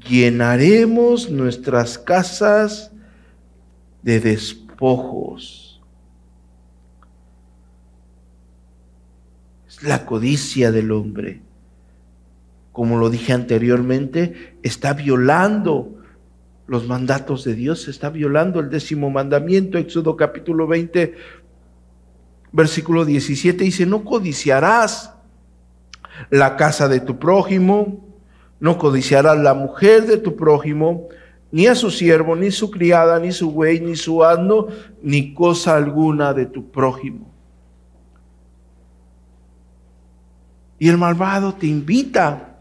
[0.08, 2.92] Llenaremos nuestras casas
[4.02, 5.80] de despojos.
[9.68, 11.42] Es la codicia del hombre.
[12.72, 16.00] Como lo dije anteriormente, está violando
[16.68, 21.16] los mandatos de Dios, está violando el décimo mandamiento, Éxodo capítulo 20,
[22.52, 25.14] versículo 17 dice, no codiciarás
[26.28, 28.04] la casa de tu prójimo,
[28.60, 31.08] no codiciarás la mujer de tu prójimo,
[31.50, 34.68] ni a su siervo, ni su criada, ni su buey, ni su asno,
[35.02, 37.26] ni cosa alguna de tu prójimo.
[40.78, 42.56] Y el malvado te invita,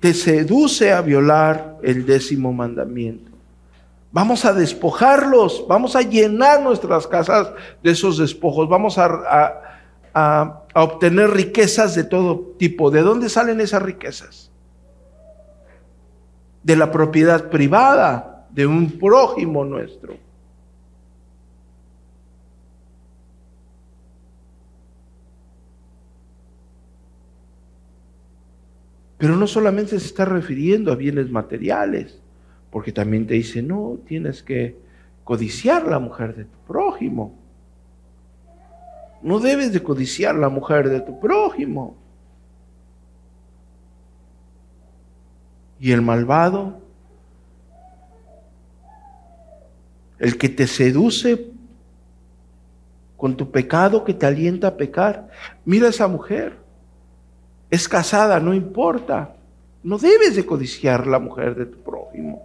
[0.00, 3.30] te seduce a violar el décimo mandamiento.
[4.12, 7.48] Vamos a despojarlos, vamos a llenar nuestras casas
[7.82, 12.90] de esos despojos, vamos a, obtener riquezas de todo tipo.
[12.90, 14.50] ¿De dónde salen esas riquezas?
[16.62, 20.16] De la propiedad privada de un prójimo nuestro.
[29.18, 32.20] Pero no solamente se está refiriendo a bienes materiales.
[32.70, 34.76] Porque también te dice, no, tienes que
[35.22, 37.43] codiciar la mujer de tu prójimo.
[39.24, 41.96] No debes de codiciar la mujer de tu prójimo.
[45.80, 46.78] Y el malvado,
[50.18, 51.52] el que te seduce
[53.16, 55.30] con tu pecado que te alienta a pecar.
[55.64, 56.58] Mira esa mujer.
[57.70, 59.36] Es casada, no importa.
[59.82, 62.42] No debes de codiciar la mujer de tu prójimo.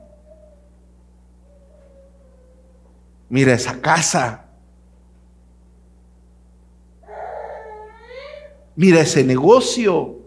[3.28, 4.46] Mira esa casa.
[8.80, 10.20] Mira ese negocio.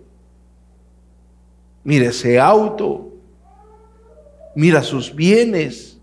[1.85, 3.15] Mira ese auto.
[4.55, 5.99] Mira sus bienes.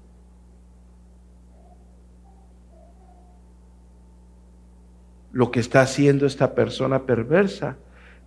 [5.32, 7.78] Lo que está haciendo esta persona perversa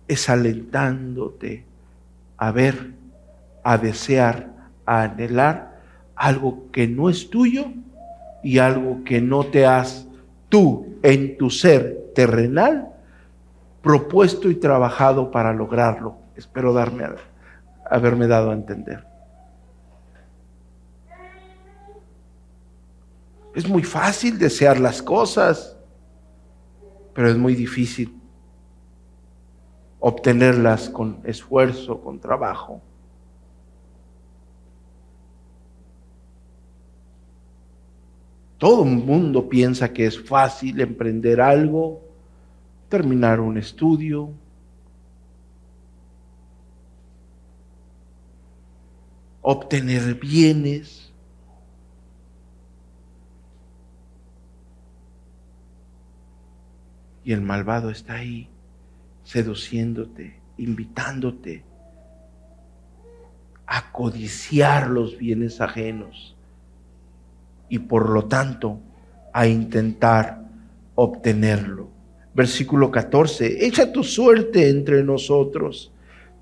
[0.07, 1.65] es alentándote
[2.37, 2.91] a ver,
[3.61, 4.53] a desear,
[4.85, 5.81] a anhelar
[6.15, 7.65] algo que no es tuyo
[8.41, 10.07] y algo que no te has
[10.47, 12.92] tú en tu ser terrenal
[13.83, 16.15] propuesto y trabajado para lograrlo.
[16.35, 17.05] Espero darme
[17.85, 19.05] haberme dado a entender.
[23.53, 25.77] Es muy fácil desear las cosas,
[27.13, 28.19] pero es muy difícil
[29.99, 32.81] obtenerlas con esfuerzo, con trabajo.
[38.57, 42.12] Todo el mundo piensa que es fácil emprender algo,
[42.93, 44.29] terminar un estudio,
[49.41, 51.11] obtener bienes.
[57.23, 58.47] Y el malvado está ahí,
[59.23, 61.65] seduciéndote, invitándote
[63.65, 66.35] a codiciar los bienes ajenos
[67.69, 68.79] y por lo tanto
[69.33, 70.45] a intentar
[70.93, 71.92] obtenerlo.
[72.33, 75.91] Versículo 14, echa tu suerte entre nosotros,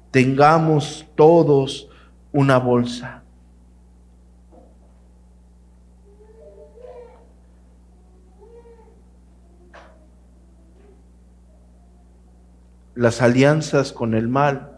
[0.09, 1.89] tengamos todos
[2.31, 3.23] una bolsa.
[12.95, 14.71] Las alianzas con el mal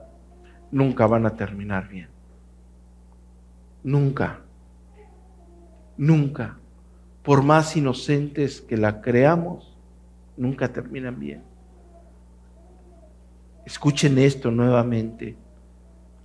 [0.71, 2.09] nunca van a terminar bien.
[3.83, 4.43] Nunca
[5.97, 6.57] nunca,
[7.23, 9.72] por más inocentes que la creamos,
[10.37, 11.41] nunca terminan bien.
[13.65, 15.35] Escuchen esto nuevamente,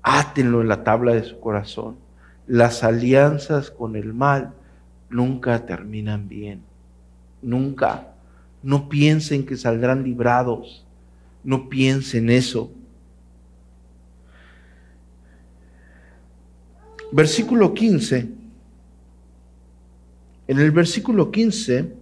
[0.02, 1.96] átenlo en la tabla de su corazón.
[2.46, 4.54] Las alianzas con el mal
[5.08, 6.62] nunca terminan bien,
[7.42, 8.14] nunca.
[8.62, 10.84] No piensen que saldrán librados,
[11.44, 12.72] no piensen eso.
[17.12, 18.38] Versículo 15
[20.48, 21.92] en el versículo 15,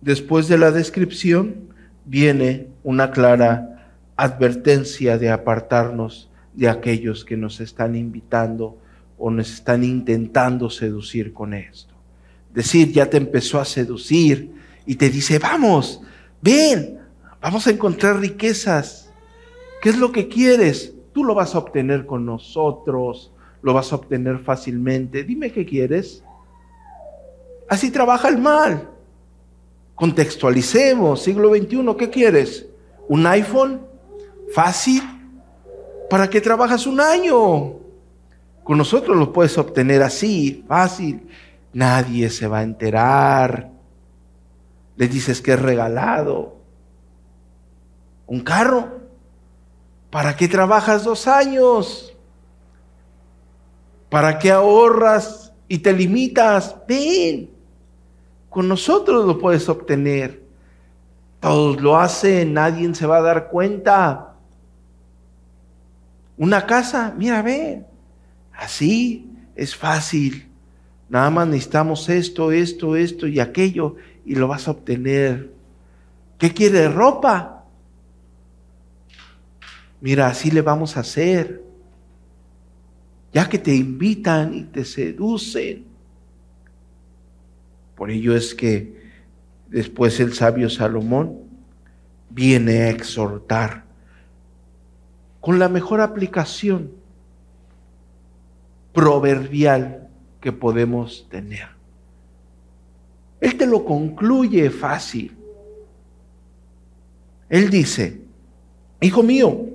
[0.00, 1.68] después de la descripción,
[2.04, 8.78] viene una clara advertencia de apartarnos de aquellos que nos están invitando
[9.18, 11.94] o nos están intentando seducir con esto.
[12.52, 14.52] Decir, ya te empezó a seducir
[14.86, 16.02] y te dice, vamos,
[16.42, 16.98] ven,
[17.40, 19.10] vamos a encontrar riquezas.
[19.82, 20.94] ¿Qué es lo que quieres?
[21.12, 23.32] Tú lo vas a obtener con nosotros
[23.62, 25.24] lo vas a obtener fácilmente.
[25.24, 26.24] Dime qué quieres.
[27.68, 28.88] Así trabaja el mal.
[30.00, 32.66] Contextualicemos, siglo XXI, ¿qué quieres?
[33.06, 33.86] ¿Un iPhone?
[34.54, 35.02] ¿Fácil?
[36.08, 37.74] ¿Para qué trabajas un año?
[38.64, 41.28] Con nosotros lo puedes obtener así, fácil.
[41.74, 43.72] Nadie se va a enterar.
[44.96, 46.56] Le dices que es regalado.
[48.26, 49.00] ¿Un carro?
[50.08, 52.16] ¿Para qué trabajas dos años?
[54.08, 56.74] ¿Para qué ahorras y te limitas?
[56.88, 57.50] Ven,
[58.50, 60.42] con nosotros lo puedes obtener.
[61.40, 64.34] Todos lo hacen, nadie se va a dar cuenta.
[66.36, 67.84] Una casa, mira, ve,
[68.52, 70.46] así es fácil.
[71.08, 73.96] Nada más necesitamos esto, esto, esto y aquello
[74.26, 75.50] y lo vas a obtener.
[76.36, 77.64] ¿Qué quiere ropa?
[80.00, 81.62] Mira, así le vamos a hacer
[83.32, 85.89] ya que te invitan y te seducen.
[88.00, 88.98] Por ello es que
[89.68, 91.40] después el sabio Salomón
[92.30, 93.84] viene a exhortar
[95.38, 96.92] con la mejor aplicación
[98.94, 100.08] proverbial
[100.40, 101.68] que podemos tener.
[103.38, 105.36] Él te lo concluye fácil.
[107.50, 108.22] Él dice,
[109.02, 109.66] hijo mío,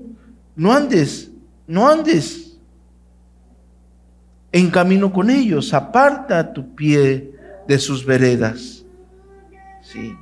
[0.55, 1.29] no andes,
[1.67, 2.57] no andes
[4.51, 7.34] en camino con ellos, aparta tu pie
[7.67, 8.85] de sus veredas.
[9.81, 10.15] Sí.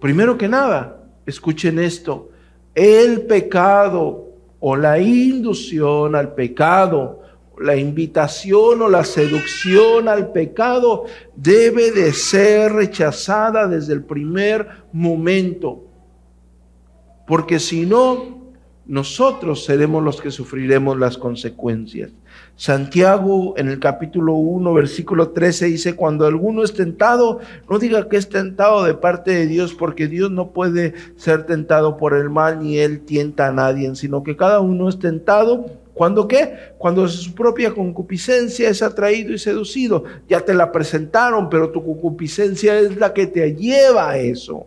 [0.00, 2.30] Primero que nada, escuchen esto,
[2.74, 4.28] el pecado
[4.60, 7.22] o la inducción al pecado,
[7.58, 11.04] la invitación o la seducción al pecado
[11.36, 15.84] debe de ser rechazada desde el primer momento.
[17.26, 18.39] Porque si no,
[18.90, 22.10] nosotros seremos los que sufriremos las consecuencias.
[22.56, 27.38] Santiago en el capítulo 1, versículo 13 dice, cuando alguno es tentado,
[27.68, 31.96] no diga que es tentado de parte de Dios, porque Dios no puede ser tentado
[31.96, 35.66] por el mal, ni Él tienta a nadie, sino que cada uno es tentado.
[35.94, 36.54] ¿Cuándo qué?
[36.76, 40.02] Cuando su propia concupiscencia es atraído y seducido.
[40.28, 44.66] Ya te la presentaron, pero tu concupiscencia es la que te lleva a eso.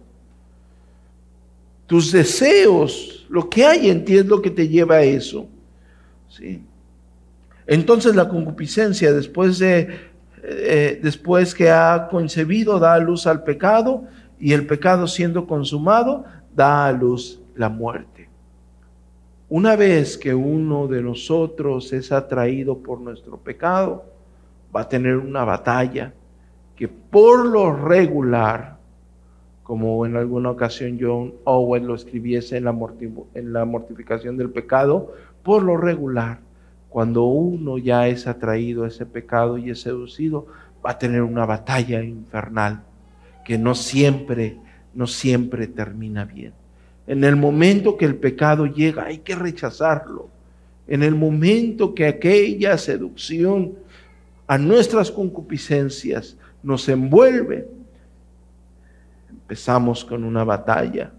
[1.88, 5.48] Tus deseos, lo que hay en ti es lo que te lleva a eso.
[6.30, 6.64] ¿Sí?
[7.68, 9.88] Entonces la concupiscencia, después, de,
[10.44, 14.06] eh, después que ha concebido, da luz al pecado
[14.40, 16.26] y el pecado siendo consumado
[16.56, 18.30] da a luz la muerte.
[19.50, 24.06] Una vez que uno de nosotros es atraído por nuestro pecado,
[24.76, 26.14] va a tener una batalla
[26.76, 28.78] que por lo regular,
[29.74, 32.78] como en alguna ocasión John Owen lo escribiese en la,
[33.34, 36.42] en la mortificación del pecado, por lo regular,
[36.90, 40.46] cuando uno ya es atraído a ese pecado y es seducido,
[40.86, 42.84] va a tener una batalla infernal
[43.44, 44.60] que no siempre,
[44.94, 46.54] no siempre termina bien.
[47.08, 50.30] En el momento que el pecado llega, hay que rechazarlo.
[50.88, 53.74] En el momento que aquella seducción
[54.46, 57.68] a nuestras concupiscencias nos envuelve,
[59.44, 61.12] empezamos con una batalla.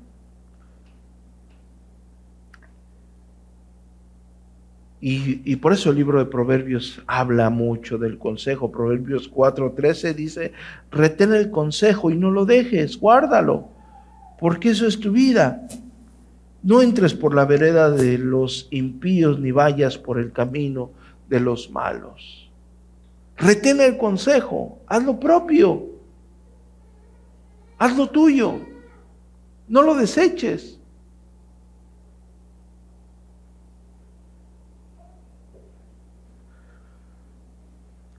[5.00, 8.70] Y, y, por eso el libro de Proverbios habla mucho del consejo.
[8.72, 10.52] Proverbios 4:13 dice,
[10.90, 13.74] retén el consejo y no lo dejes, guárdalo
[14.38, 15.66] porque eso es tu vida.
[16.62, 20.90] No entres por la vereda de los impíos ni vayas por el camino
[21.28, 22.50] de los malos.
[23.36, 25.93] Retén el consejo, haz lo propio,
[27.78, 28.60] haz lo tuyo,
[29.68, 30.78] no lo deseches.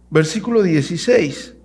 [0.09, 1.55] Versículo 16.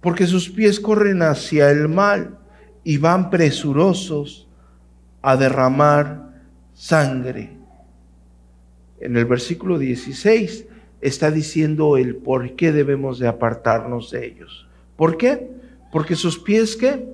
[0.00, 2.38] Porque sus pies corren hacia el mal
[2.82, 4.48] y van presurosos
[5.22, 6.42] a derramar
[6.74, 7.56] sangre.
[8.98, 10.66] En el versículo 16
[11.00, 14.66] está diciendo el por qué debemos de apartarnos de ellos.
[14.96, 15.59] ¿Por qué?
[15.90, 17.06] Porque sus pies que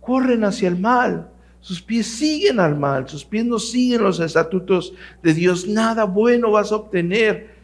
[0.00, 4.92] corren hacia el mal, sus pies siguen al mal, sus pies no siguen los estatutos
[5.22, 5.66] de Dios.
[5.66, 7.54] Nada bueno vas a obtener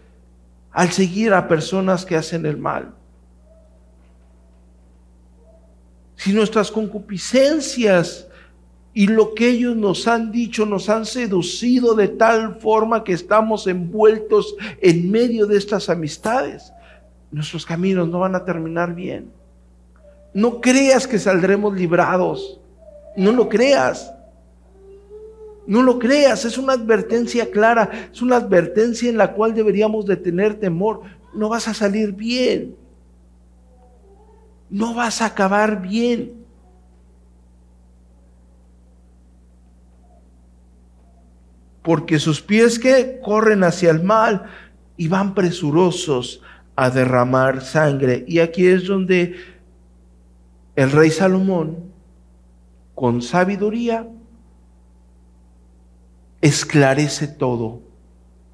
[0.73, 2.97] al seguir a personas que hacen el mal.
[6.17, 8.27] si nuestras concupiscencias
[8.93, 13.67] y lo que ellos nos han dicho nos han seducido de tal forma que estamos
[13.67, 16.73] envueltos en medio de estas amistades,
[17.31, 19.31] nuestros caminos no van a terminar bien.
[20.37, 22.61] No creas que saldremos librados.
[23.17, 24.13] No lo creas.
[25.67, 30.17] No lo creas, es una advertencia clara, es una advertencia en la cual deberíamos de
[30.17, 31.01] tener temor.
[31.35, 32.77] No vas a salir bien
[34.71, 36.45] no vas a acabar bien.
[41.83, 44.47] Porque sus pies que corren hacia el mal
[44.97, 46.43] y van presurosos
[46.75, 48.25] a derramar sangre.
[48.27, 49.37] Y aquí es donde
[50.77, 51.77] el rey Salomón,
[52.95, 54.09] con sabiduría,
[56.41, 57.81] esclarece todo,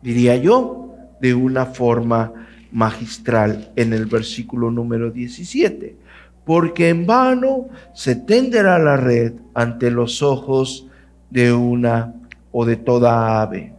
[0.01, 2.33] diría yo, de una forma
[2.73, 6.03] magistral en el versículo número 17
[6.45, 10.87] porque en vano se tenderá la red ante los ojos
[11.31, 12.15] de una
[12.51, 13.73] o de toda ave.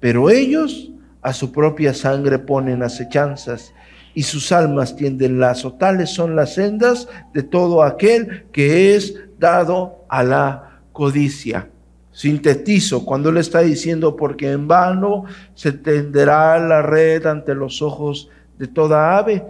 [0.00, 0.90] Pero ellos
[1.26, 3.74] a su propia sangre ponen acechanzas
[4.14, 5.72] y sus almas tienden lazo.
[5.72, 11.68] Tales son las sendas de todo aquel que es dado a la codicia.
[12.12, 15.24] Sintetizo cuando le está diciendo, porque en vano
[15.54, 19.44] se tenderá la red ante los ojos de toda ave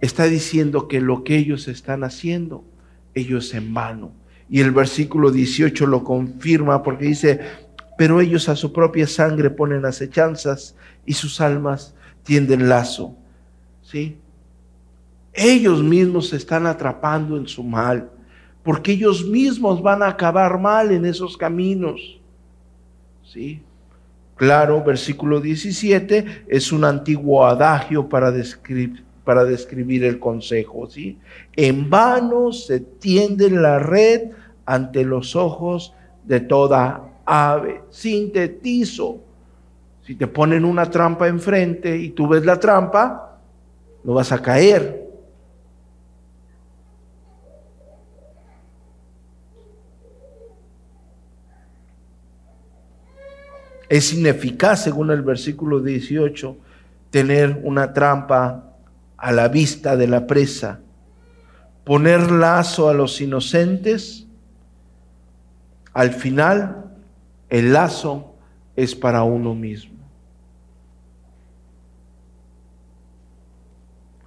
[0.00, 2.64] está diciendo que lo que ellos están haciendo,
[3.14, 4.12] ellos en vano.
[4.48, 7.40] Y el versículo 18 lo confirma porque dice,
[8.00, 10.74] pero ellos a su propia sangre ponen acechanzas
[11.04, 13.14] y sus almas tienden lazo.
[13.82, 14.16] ¿Sí?
[15.34, 18.10] Ellos mismos se están atrapando en su mal,
[18.62, 22.18] porque ellos mismos van a acabar mal en esos caminos.
[23.22, 23.60] ¿Sí?
[24.34, 31.18] Claro, versículo 17 es un antiguo adagio para describir para describir el consejo, ¿sí?
[31.54, 34.30] En vano se tiende la red
[34.64, 35.92] ante los ojos
[36.24, 37.82] de toda ave.
[37.90, 39.20] Sintetizo.
[40.02, 43.38] Si te ponen una trampa enfrente y tú ves la trampa,
[44.02, 45.08] no vas a caer.
[53.88, 56.56] Es ineficaz, según el versículo 18,
[57.10, 58.74] tener una trampa
[59.16, 60.80] a la vista de la presa,
[61.84, 64.26] poner lazo a los inocentes,
[65.92, 66.89] al final
[67.50, 68.34] el lazo
[68.76, 69.98] es para uno mismo.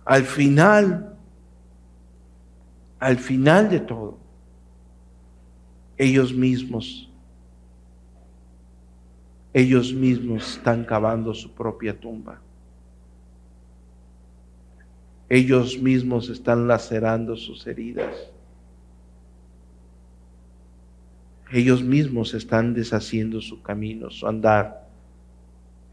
[0.06, 1.18] Al final,
[3.00, 4.18] al final de todo,
[5.98, 7.10] ellos mismos,
[9.54, 12.40] ellos mismos están cavando su propia tumba
[15.34, 18.14] ellos mismos están lacerando sus heridas.
[21.54, 24.88] Ellos mismos están deshaciendo su camino, su andar.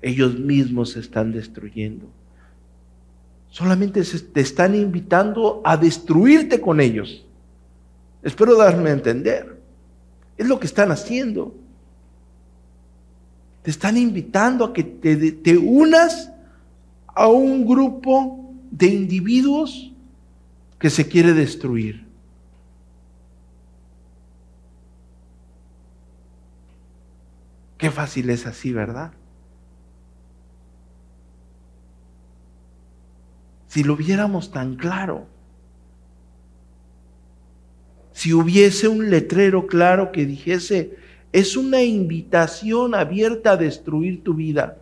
[0.01, 2.07] Ellos mismos se están destruyendo.
[3.51, 7.27] Solamente te están invitando a destruirte con ellos.
[8.23, 9.61] Espero darme a entender.
[10.39, 11.55] Es lo que están haciendo.
[13.63, 16.33] Te están invitando a que te, te unas
[17.07, 19.93] a un grupo de individuos
[20.79, 22.10] que se quiere destruir.
[27.81, 29.13] Qué fácil es así, ¿verdad?
[33.69, 35.27] Si lo viéramos tan claro,
[38.13, 40.99] si hubiese un letrero claro que dijese,
[41.33, 44.77] es una invitación abierta a destruir tu vida.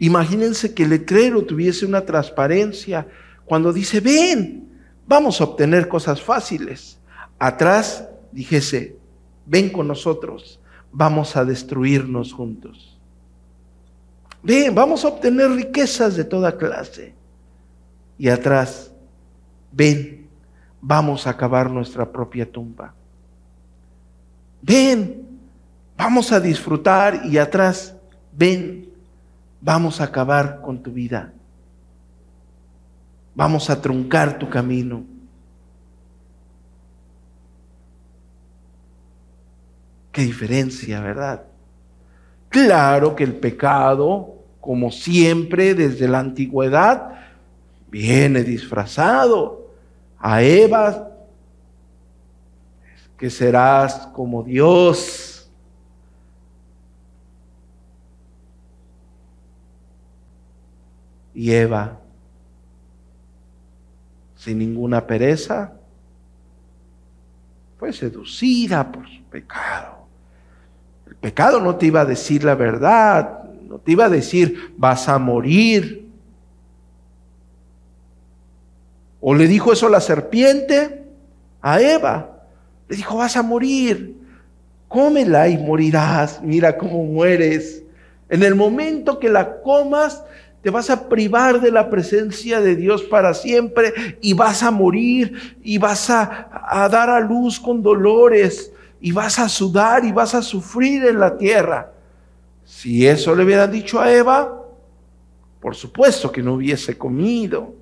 [0.00, 3.06] Imagínense que el letrero tuviese una transparencia
[3.44, 4.68] cuando dice, ven,
[5.06, 6.98] vamos a obtener cosas fáciles.
[7.38, 8.96] Atrás dijese,
[9.46, 10.60] ven con nosotros,
[10.92, 12.98] vamos a destruirnos juntos.
[14.42, 17.14] Ven, vamos a obtener riquezas de toda clase.
[18.16, 18.92] Y atrás,
[19.72, 20.28] ven,
[20.80, 22.94] vamos a acabar nuestra propia tumba.
[24.62, 25.26] Ven,
[25.96, 27.96] vamos a disfrutar y atrás,
[28.32, 28.90] ven,
[29.60, 31.32] vamos a acabar con tu vida.
[33.34, 35.04] Vamos a truncar tu camino.
[40.12, 41.44] Qué diferencia, ¿verdad?
[42.48, 47.20] Claro que el pecado, como siempre desde la antigüedad,
[47.88, 49.70] viene disfrazado.
[50.18, 51.10] A Eva,
[53.16, 55.50] que serás como Dios.
[61.32, 61.98] Y Eva,
[64.34, 65.72] sin ninguna pereza,
[67.78, 69.99] fue seducida por su pecado.
[71.20, 75.18] Pecado no te iba a decir la verdad, no te iba a decir vas a
[75.18, 76.08] morir.
[79.20, 81.04] O le dijo eso la serpiente
[81.60, 82.44] a Eva.
[82.88, 84.16] Le dijo, vas a morir,
[84.88, 86.40] cómela y morirás.
[86.42, 87.82] Mira cómo mueres.
[88.30, 90.24] En el momento que la comas,
[90.62, 95.58] te vas a privar de la presencia de Dios para siempre y vas a morir
[95.62, 100.34] y vas a, a dar a luz con dolores y vas a sudar y vas
[100.34, 101.92] a sufrir en la tierra.
[102.64, 104.60] Si eso le hubieran dicho a Eva,
[105.60, 107.74] por supuesto que no hubiese comido.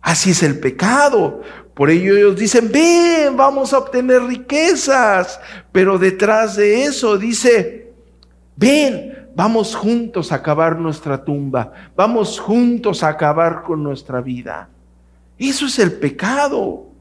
[0.00, 1.40] Así es el pecado.
[1.74, 5.40] Por ello ellos dicen, ven, vamos a obtener riquezas.
[5.70, 7.92] Pero detrás de eso dice,
[8.56, 11.72] ven, vamos juntos a acabar nuestra tumba.
[11.96, 14.68] Vamos juntos a acabar con nuestra vida.
[15.38, 16.91] Eso es el pecado.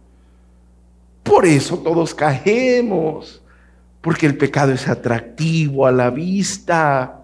[1.24, 3.42] Por eso todos caemos,
[4.02, 7.22] porque el pecado es atractivo a la vista,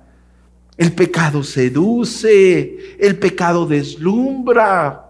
[0.77, 5.07] el pecado seduce, el pecado deslumbra,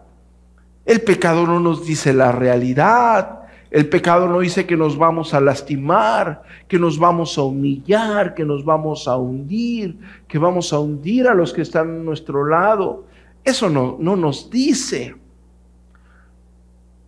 [0.85, 5.41] el pecado no nos dice la realidad, el pecado no dice que nos vamos a
[5.41, 11.27] lastimar, que nos vamos a humillar, que nos vamos a hundir, que vamos a hundir
[11.27, 13.05] a los que están a nuestro lado.
[13.43, 15.15] Eso no, no nos dice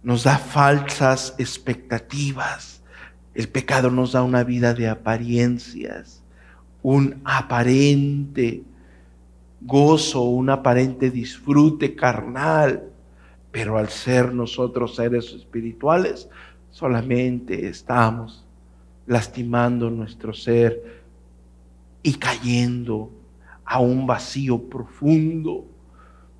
[0.04, 2.82] nos da falsas expectativas.
[3.34, 6.24] El pecado nos da una vida de apariencias,
[6.82, 8.64] un aparente
[9.62, 12.92] gozo, un aparente disfrute carnal,
[13.52, 16.30] pero al ser nosotros seres espirituales,
[16.72, 18.46] solamente estamos
[19.06, 21.02] lastimando nuestro ser
[22.04, 23.12] y cayendo
[23.66, 25.66] a un vacío profundo.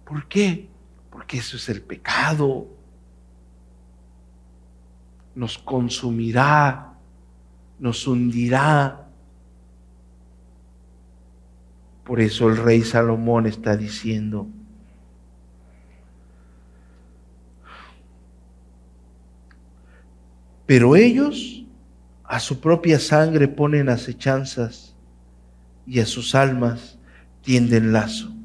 [0.06, 0.68] ¿Por qué?
[1.10, 2.68] Porque eso es el pecado
[5.36, 6.94] nos consumirá,
[7.80, 9.08] nos hundirá.
[12.04, 14.48] Por eso el rey Salomón está diciendo,
[20.66, 21.66] pero ellos
[22.24, 24.96] a su propia sangre ponen acechanzas
[25.86, 27.00] y a sus almas
[27.42, 28.39] tienden lazo.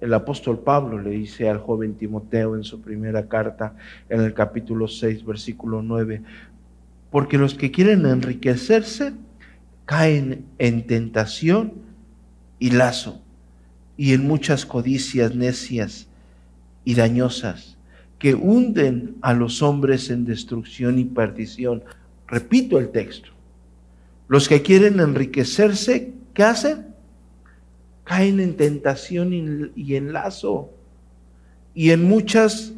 [0.00, 3.74] El apóstol Pablo le dice al joven Timoteo en su primera carta,
[4.08, 6.22] en el capítulo 6, versículo 9,
[7.10, 9.12] porque los que quieren enriquecerse
[9.84, 11.74] caen en tentación
[12.58, 13.20] y lazo
[13.96, 16.08] y en muchas codicias necias
[16.84, 17.76] y dañosas
[18.18, 21.82] que hunden a los hombres en destrucción y perdición.
[22.28, 23.30] Repito el texto.
[24.28, 26.89] Los que quieren enriquecerse, ¿qué hacen?
[28.10, 30.68] Caen en tentación y en lazo
[31.74, 32.72] y en muchas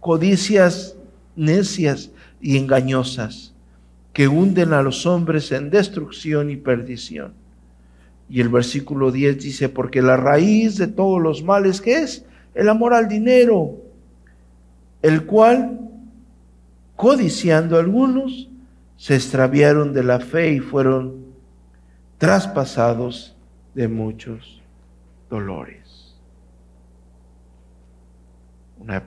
[0.00, 0.96] codicias
[1.36, 3.52] necias y engañosas
[4.14, 7.34] que hunden a los hombres en destrucción y perdición.
[8.30, 12.24] Y el versículo 10 dice, porque la raíz de todos los males, ¿qué es?
[12.54, 13.76] El amor al dinero,
[15.02, 15.80] el cual,
[16.96, 18.48] codiciando algunos,
[18.96, 21.26] se extraviaron de la fe y fueron
[22.16, 23.35] traspasados
[23.76, 24.62] de muchos
[25.28, 26.16] dolores.
[28.78, 29.04] Una,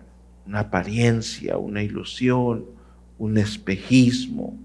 [0.53, 2.65] apariencia, una ilusión,
[3.17, 4.57] un espejismo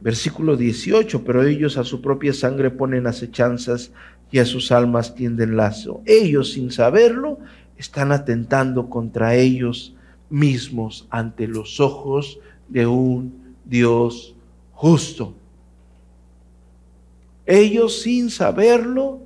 [0.00, 3.90] Versículo 18, pero ellos a su propia sangre ponen acechanzas
[4.30, 6.02] y a sus almas tienden lazo.
[6.04, 7.38] Ellos, sin saberlo,
[7.78, 9.94] están atentando contra ellos
[10.28, 14.34] mismos ante los ojos de un Dios
[14.72, 15.34] justo.
[17.46, 19.20] Ellos, sin saberlo,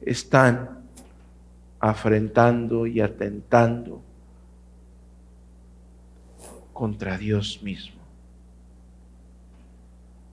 [0.00, 0.78] están
[1.80, 4.02] afrentando y atentando
[6.72, 7.96] contra Dios mismo.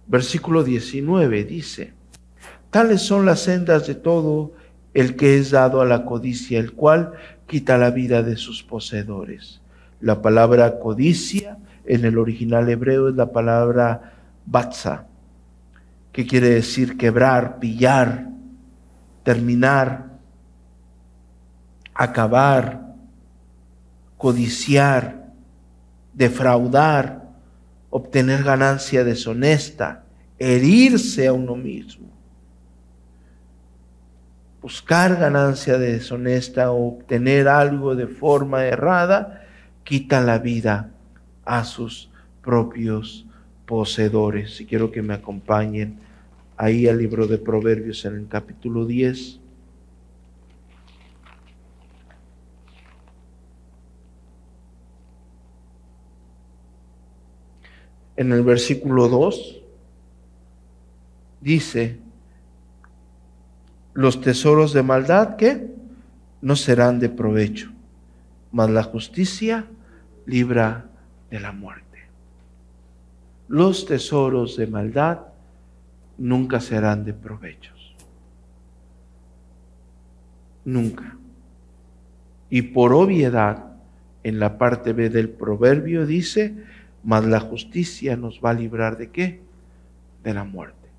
[0.06, 1.94] Versículo 19 dice,
[2.70, 4.52] tales son las sendas de todo
[4.94, 7.14] el que es dado a la codicia, el cual
[7.48, 9.62] quita la vida de sus poseedores.
[10.02, 14.14] La palabra codicia en el original hebreo es la palabra
[14.46, 15.08] batza,
[16.14, 18.30] que quiere decir quebrar, pillar,
[19.24, 20.14] terminar,
[21.94, 22.94] acabar,
[24.18, 25.34] codiciar,
[26.14, 27.24] defraudar,
[27.90, 30.04] obtener ganancia deshonesta,
[30.38, 32.12] herirse a uno mismo.
[34.62, 39.46] Buscar ganancia deshonesta o obtener algo de forma errada
[39.84, 40.92] quita la vida
[41.44, 42.10] a sus
[42.42, 43.26] propios
[43.66, 44.60] poseedores.
[44.62, 46.00] Y quiero que me acompañen
[46.58, 49.40] ahí al libro de Proverbios en el capítulo 10.
[58.16, 59.62] en el versículo 2,
[61.42, 62.00] dice,
[63.94, 65.68] los tesoros de maldad que
[66.42, 67.72] no serán de provecho,
[68.52, 69.66] mas la justicia
[70.26, 70.86] libra
[71.30, 71.93] de la muerte.
[73.54, 75.28] Los tesoros de maldad
[76.18, 77.96] nunca serán de provechos.
[80.66, 81.16] Nunca.
[82.50, 83.76] Y por obviedad,
[84.24, 86.64] en la parte B del proverbio dice,
[87.04, 89.42] mas la justicia nos va a librar de qué?
[90.24, 90.90] De la muerte.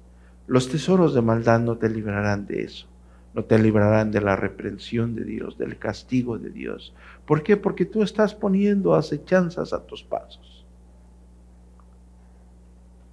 [0.46, 2.86] Los tesoros de maldad no te librarán de eso.
[3.34, 6.94] No te librarán de la reprensión de Dios, del castigo de Dios.
[7.26, 7.57] ¿Por qué?
[7.57, 10.53] Porque tú estás poniendo acechanzas a tus pasos.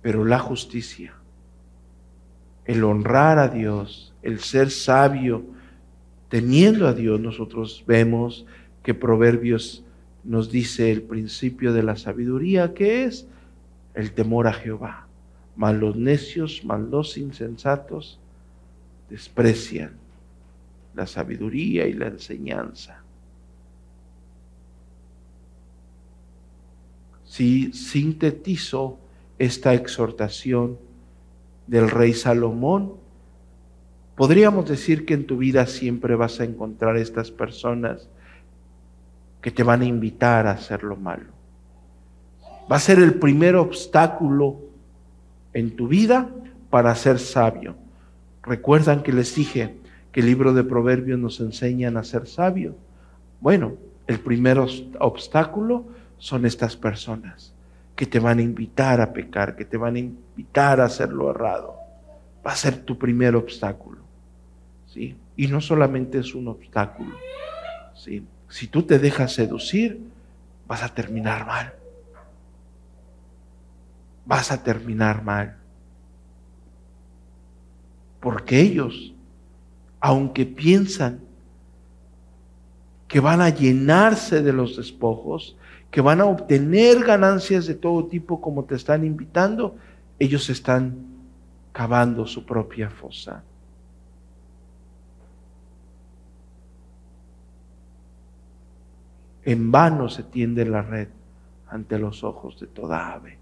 [0.02, 1.14] Pero la justicia,
[2.66, 5.44] el honrar a Dios, el ser sabio,
[6.30, 8.46] teniendo a Dios, nosotros vemos
[8.84, 9.84] que Proverbios
[10.24, 13.28] nos dice el principio de la sabiduría, que es
[13.94, 15.08] el temor a Jehová.
[15.56, 18.20] Mas los necios, mas los insensatos
[19.10, 19.92] desprecian
[20.96, 23.04] la sabiduría y la enseñanza.
[27.26, 28.98] Si sintetizo
[29.42, 30.78] esta exhortación
[31.66, 32.94] del rey Salomón,
[34.16, 38.08] podríamos decir que en tu vida siempre vas a encontrar estas personas
[39.42, 41.32] que te van a invitar a hacer lo malo.
[42.72, 44.60] Va a ser el primer obstáculo
[45.54, 46.30] en tu vida
[46.70, 47.74] para ser sabio.
[48.44, 49.76] Recuerdan que les dije
[50.12, 52.76] que el libro de Proverbios nos enseñan a ser sabio.
[53.40, 53.74] Bueno,
[54.06, 55.86] el primer obstáculo
[56.20, 57.51] son estas personas
[58.02, 61.30] que te van a invitar a pecar, que te van a invitar a hacer lo
[61.30, 61.76] errado.
[62.44, 64.02] Va a ser tu primer obstáculo.
[64.88, 65.16] ¿sí?
[65.38, 67.16] Y no solamente es un obstáculo.
[67.94, 68.26] ¿sí?
[68.50, 70.02] si tú te dejas seducir,
[70.68, 71.76] vas a terminar mal.
[74.26, 75.58] Vas a terminar mal.
[78.20, 79.14] Porque ellos,
[80.00, 81.20] aunque piensan
[83.08, 85.56] que van a llenarse de los despojos,
[85.92, 89.76] que van a obtener ganancias de todo tipo como te están invitando,
[90.18, 90.96] ellos están
[91.74, 93.44] cavando su propia fosa.
[99.44, 101.10] En vano se tiende la red
[101.68, 103.41] ante los ojos de toda ave.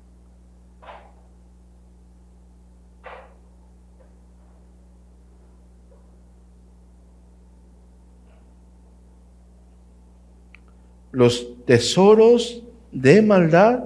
[11.11, 13.83] Los tesoros de maldad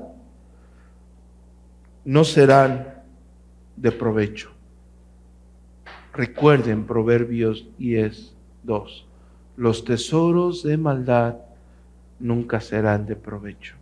[2.06, 3.04] no serán
[3.76, 4.52] de provecho.
[6.14, 9.08] Recuerden Proverbios 10, 2.
[9.58, 11.38] Los tesoros de maldad
[12.20, 13.76] nunca serán de provecho.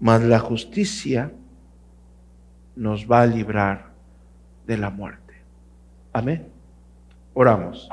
[0.00, 1.32] Mas la justicia
[2.76, 3.90] nos va a librar
[4.66, 5.34] de la muerte.
[6.12, 6.48] Amén.
[7.34, 7.88] Oramos.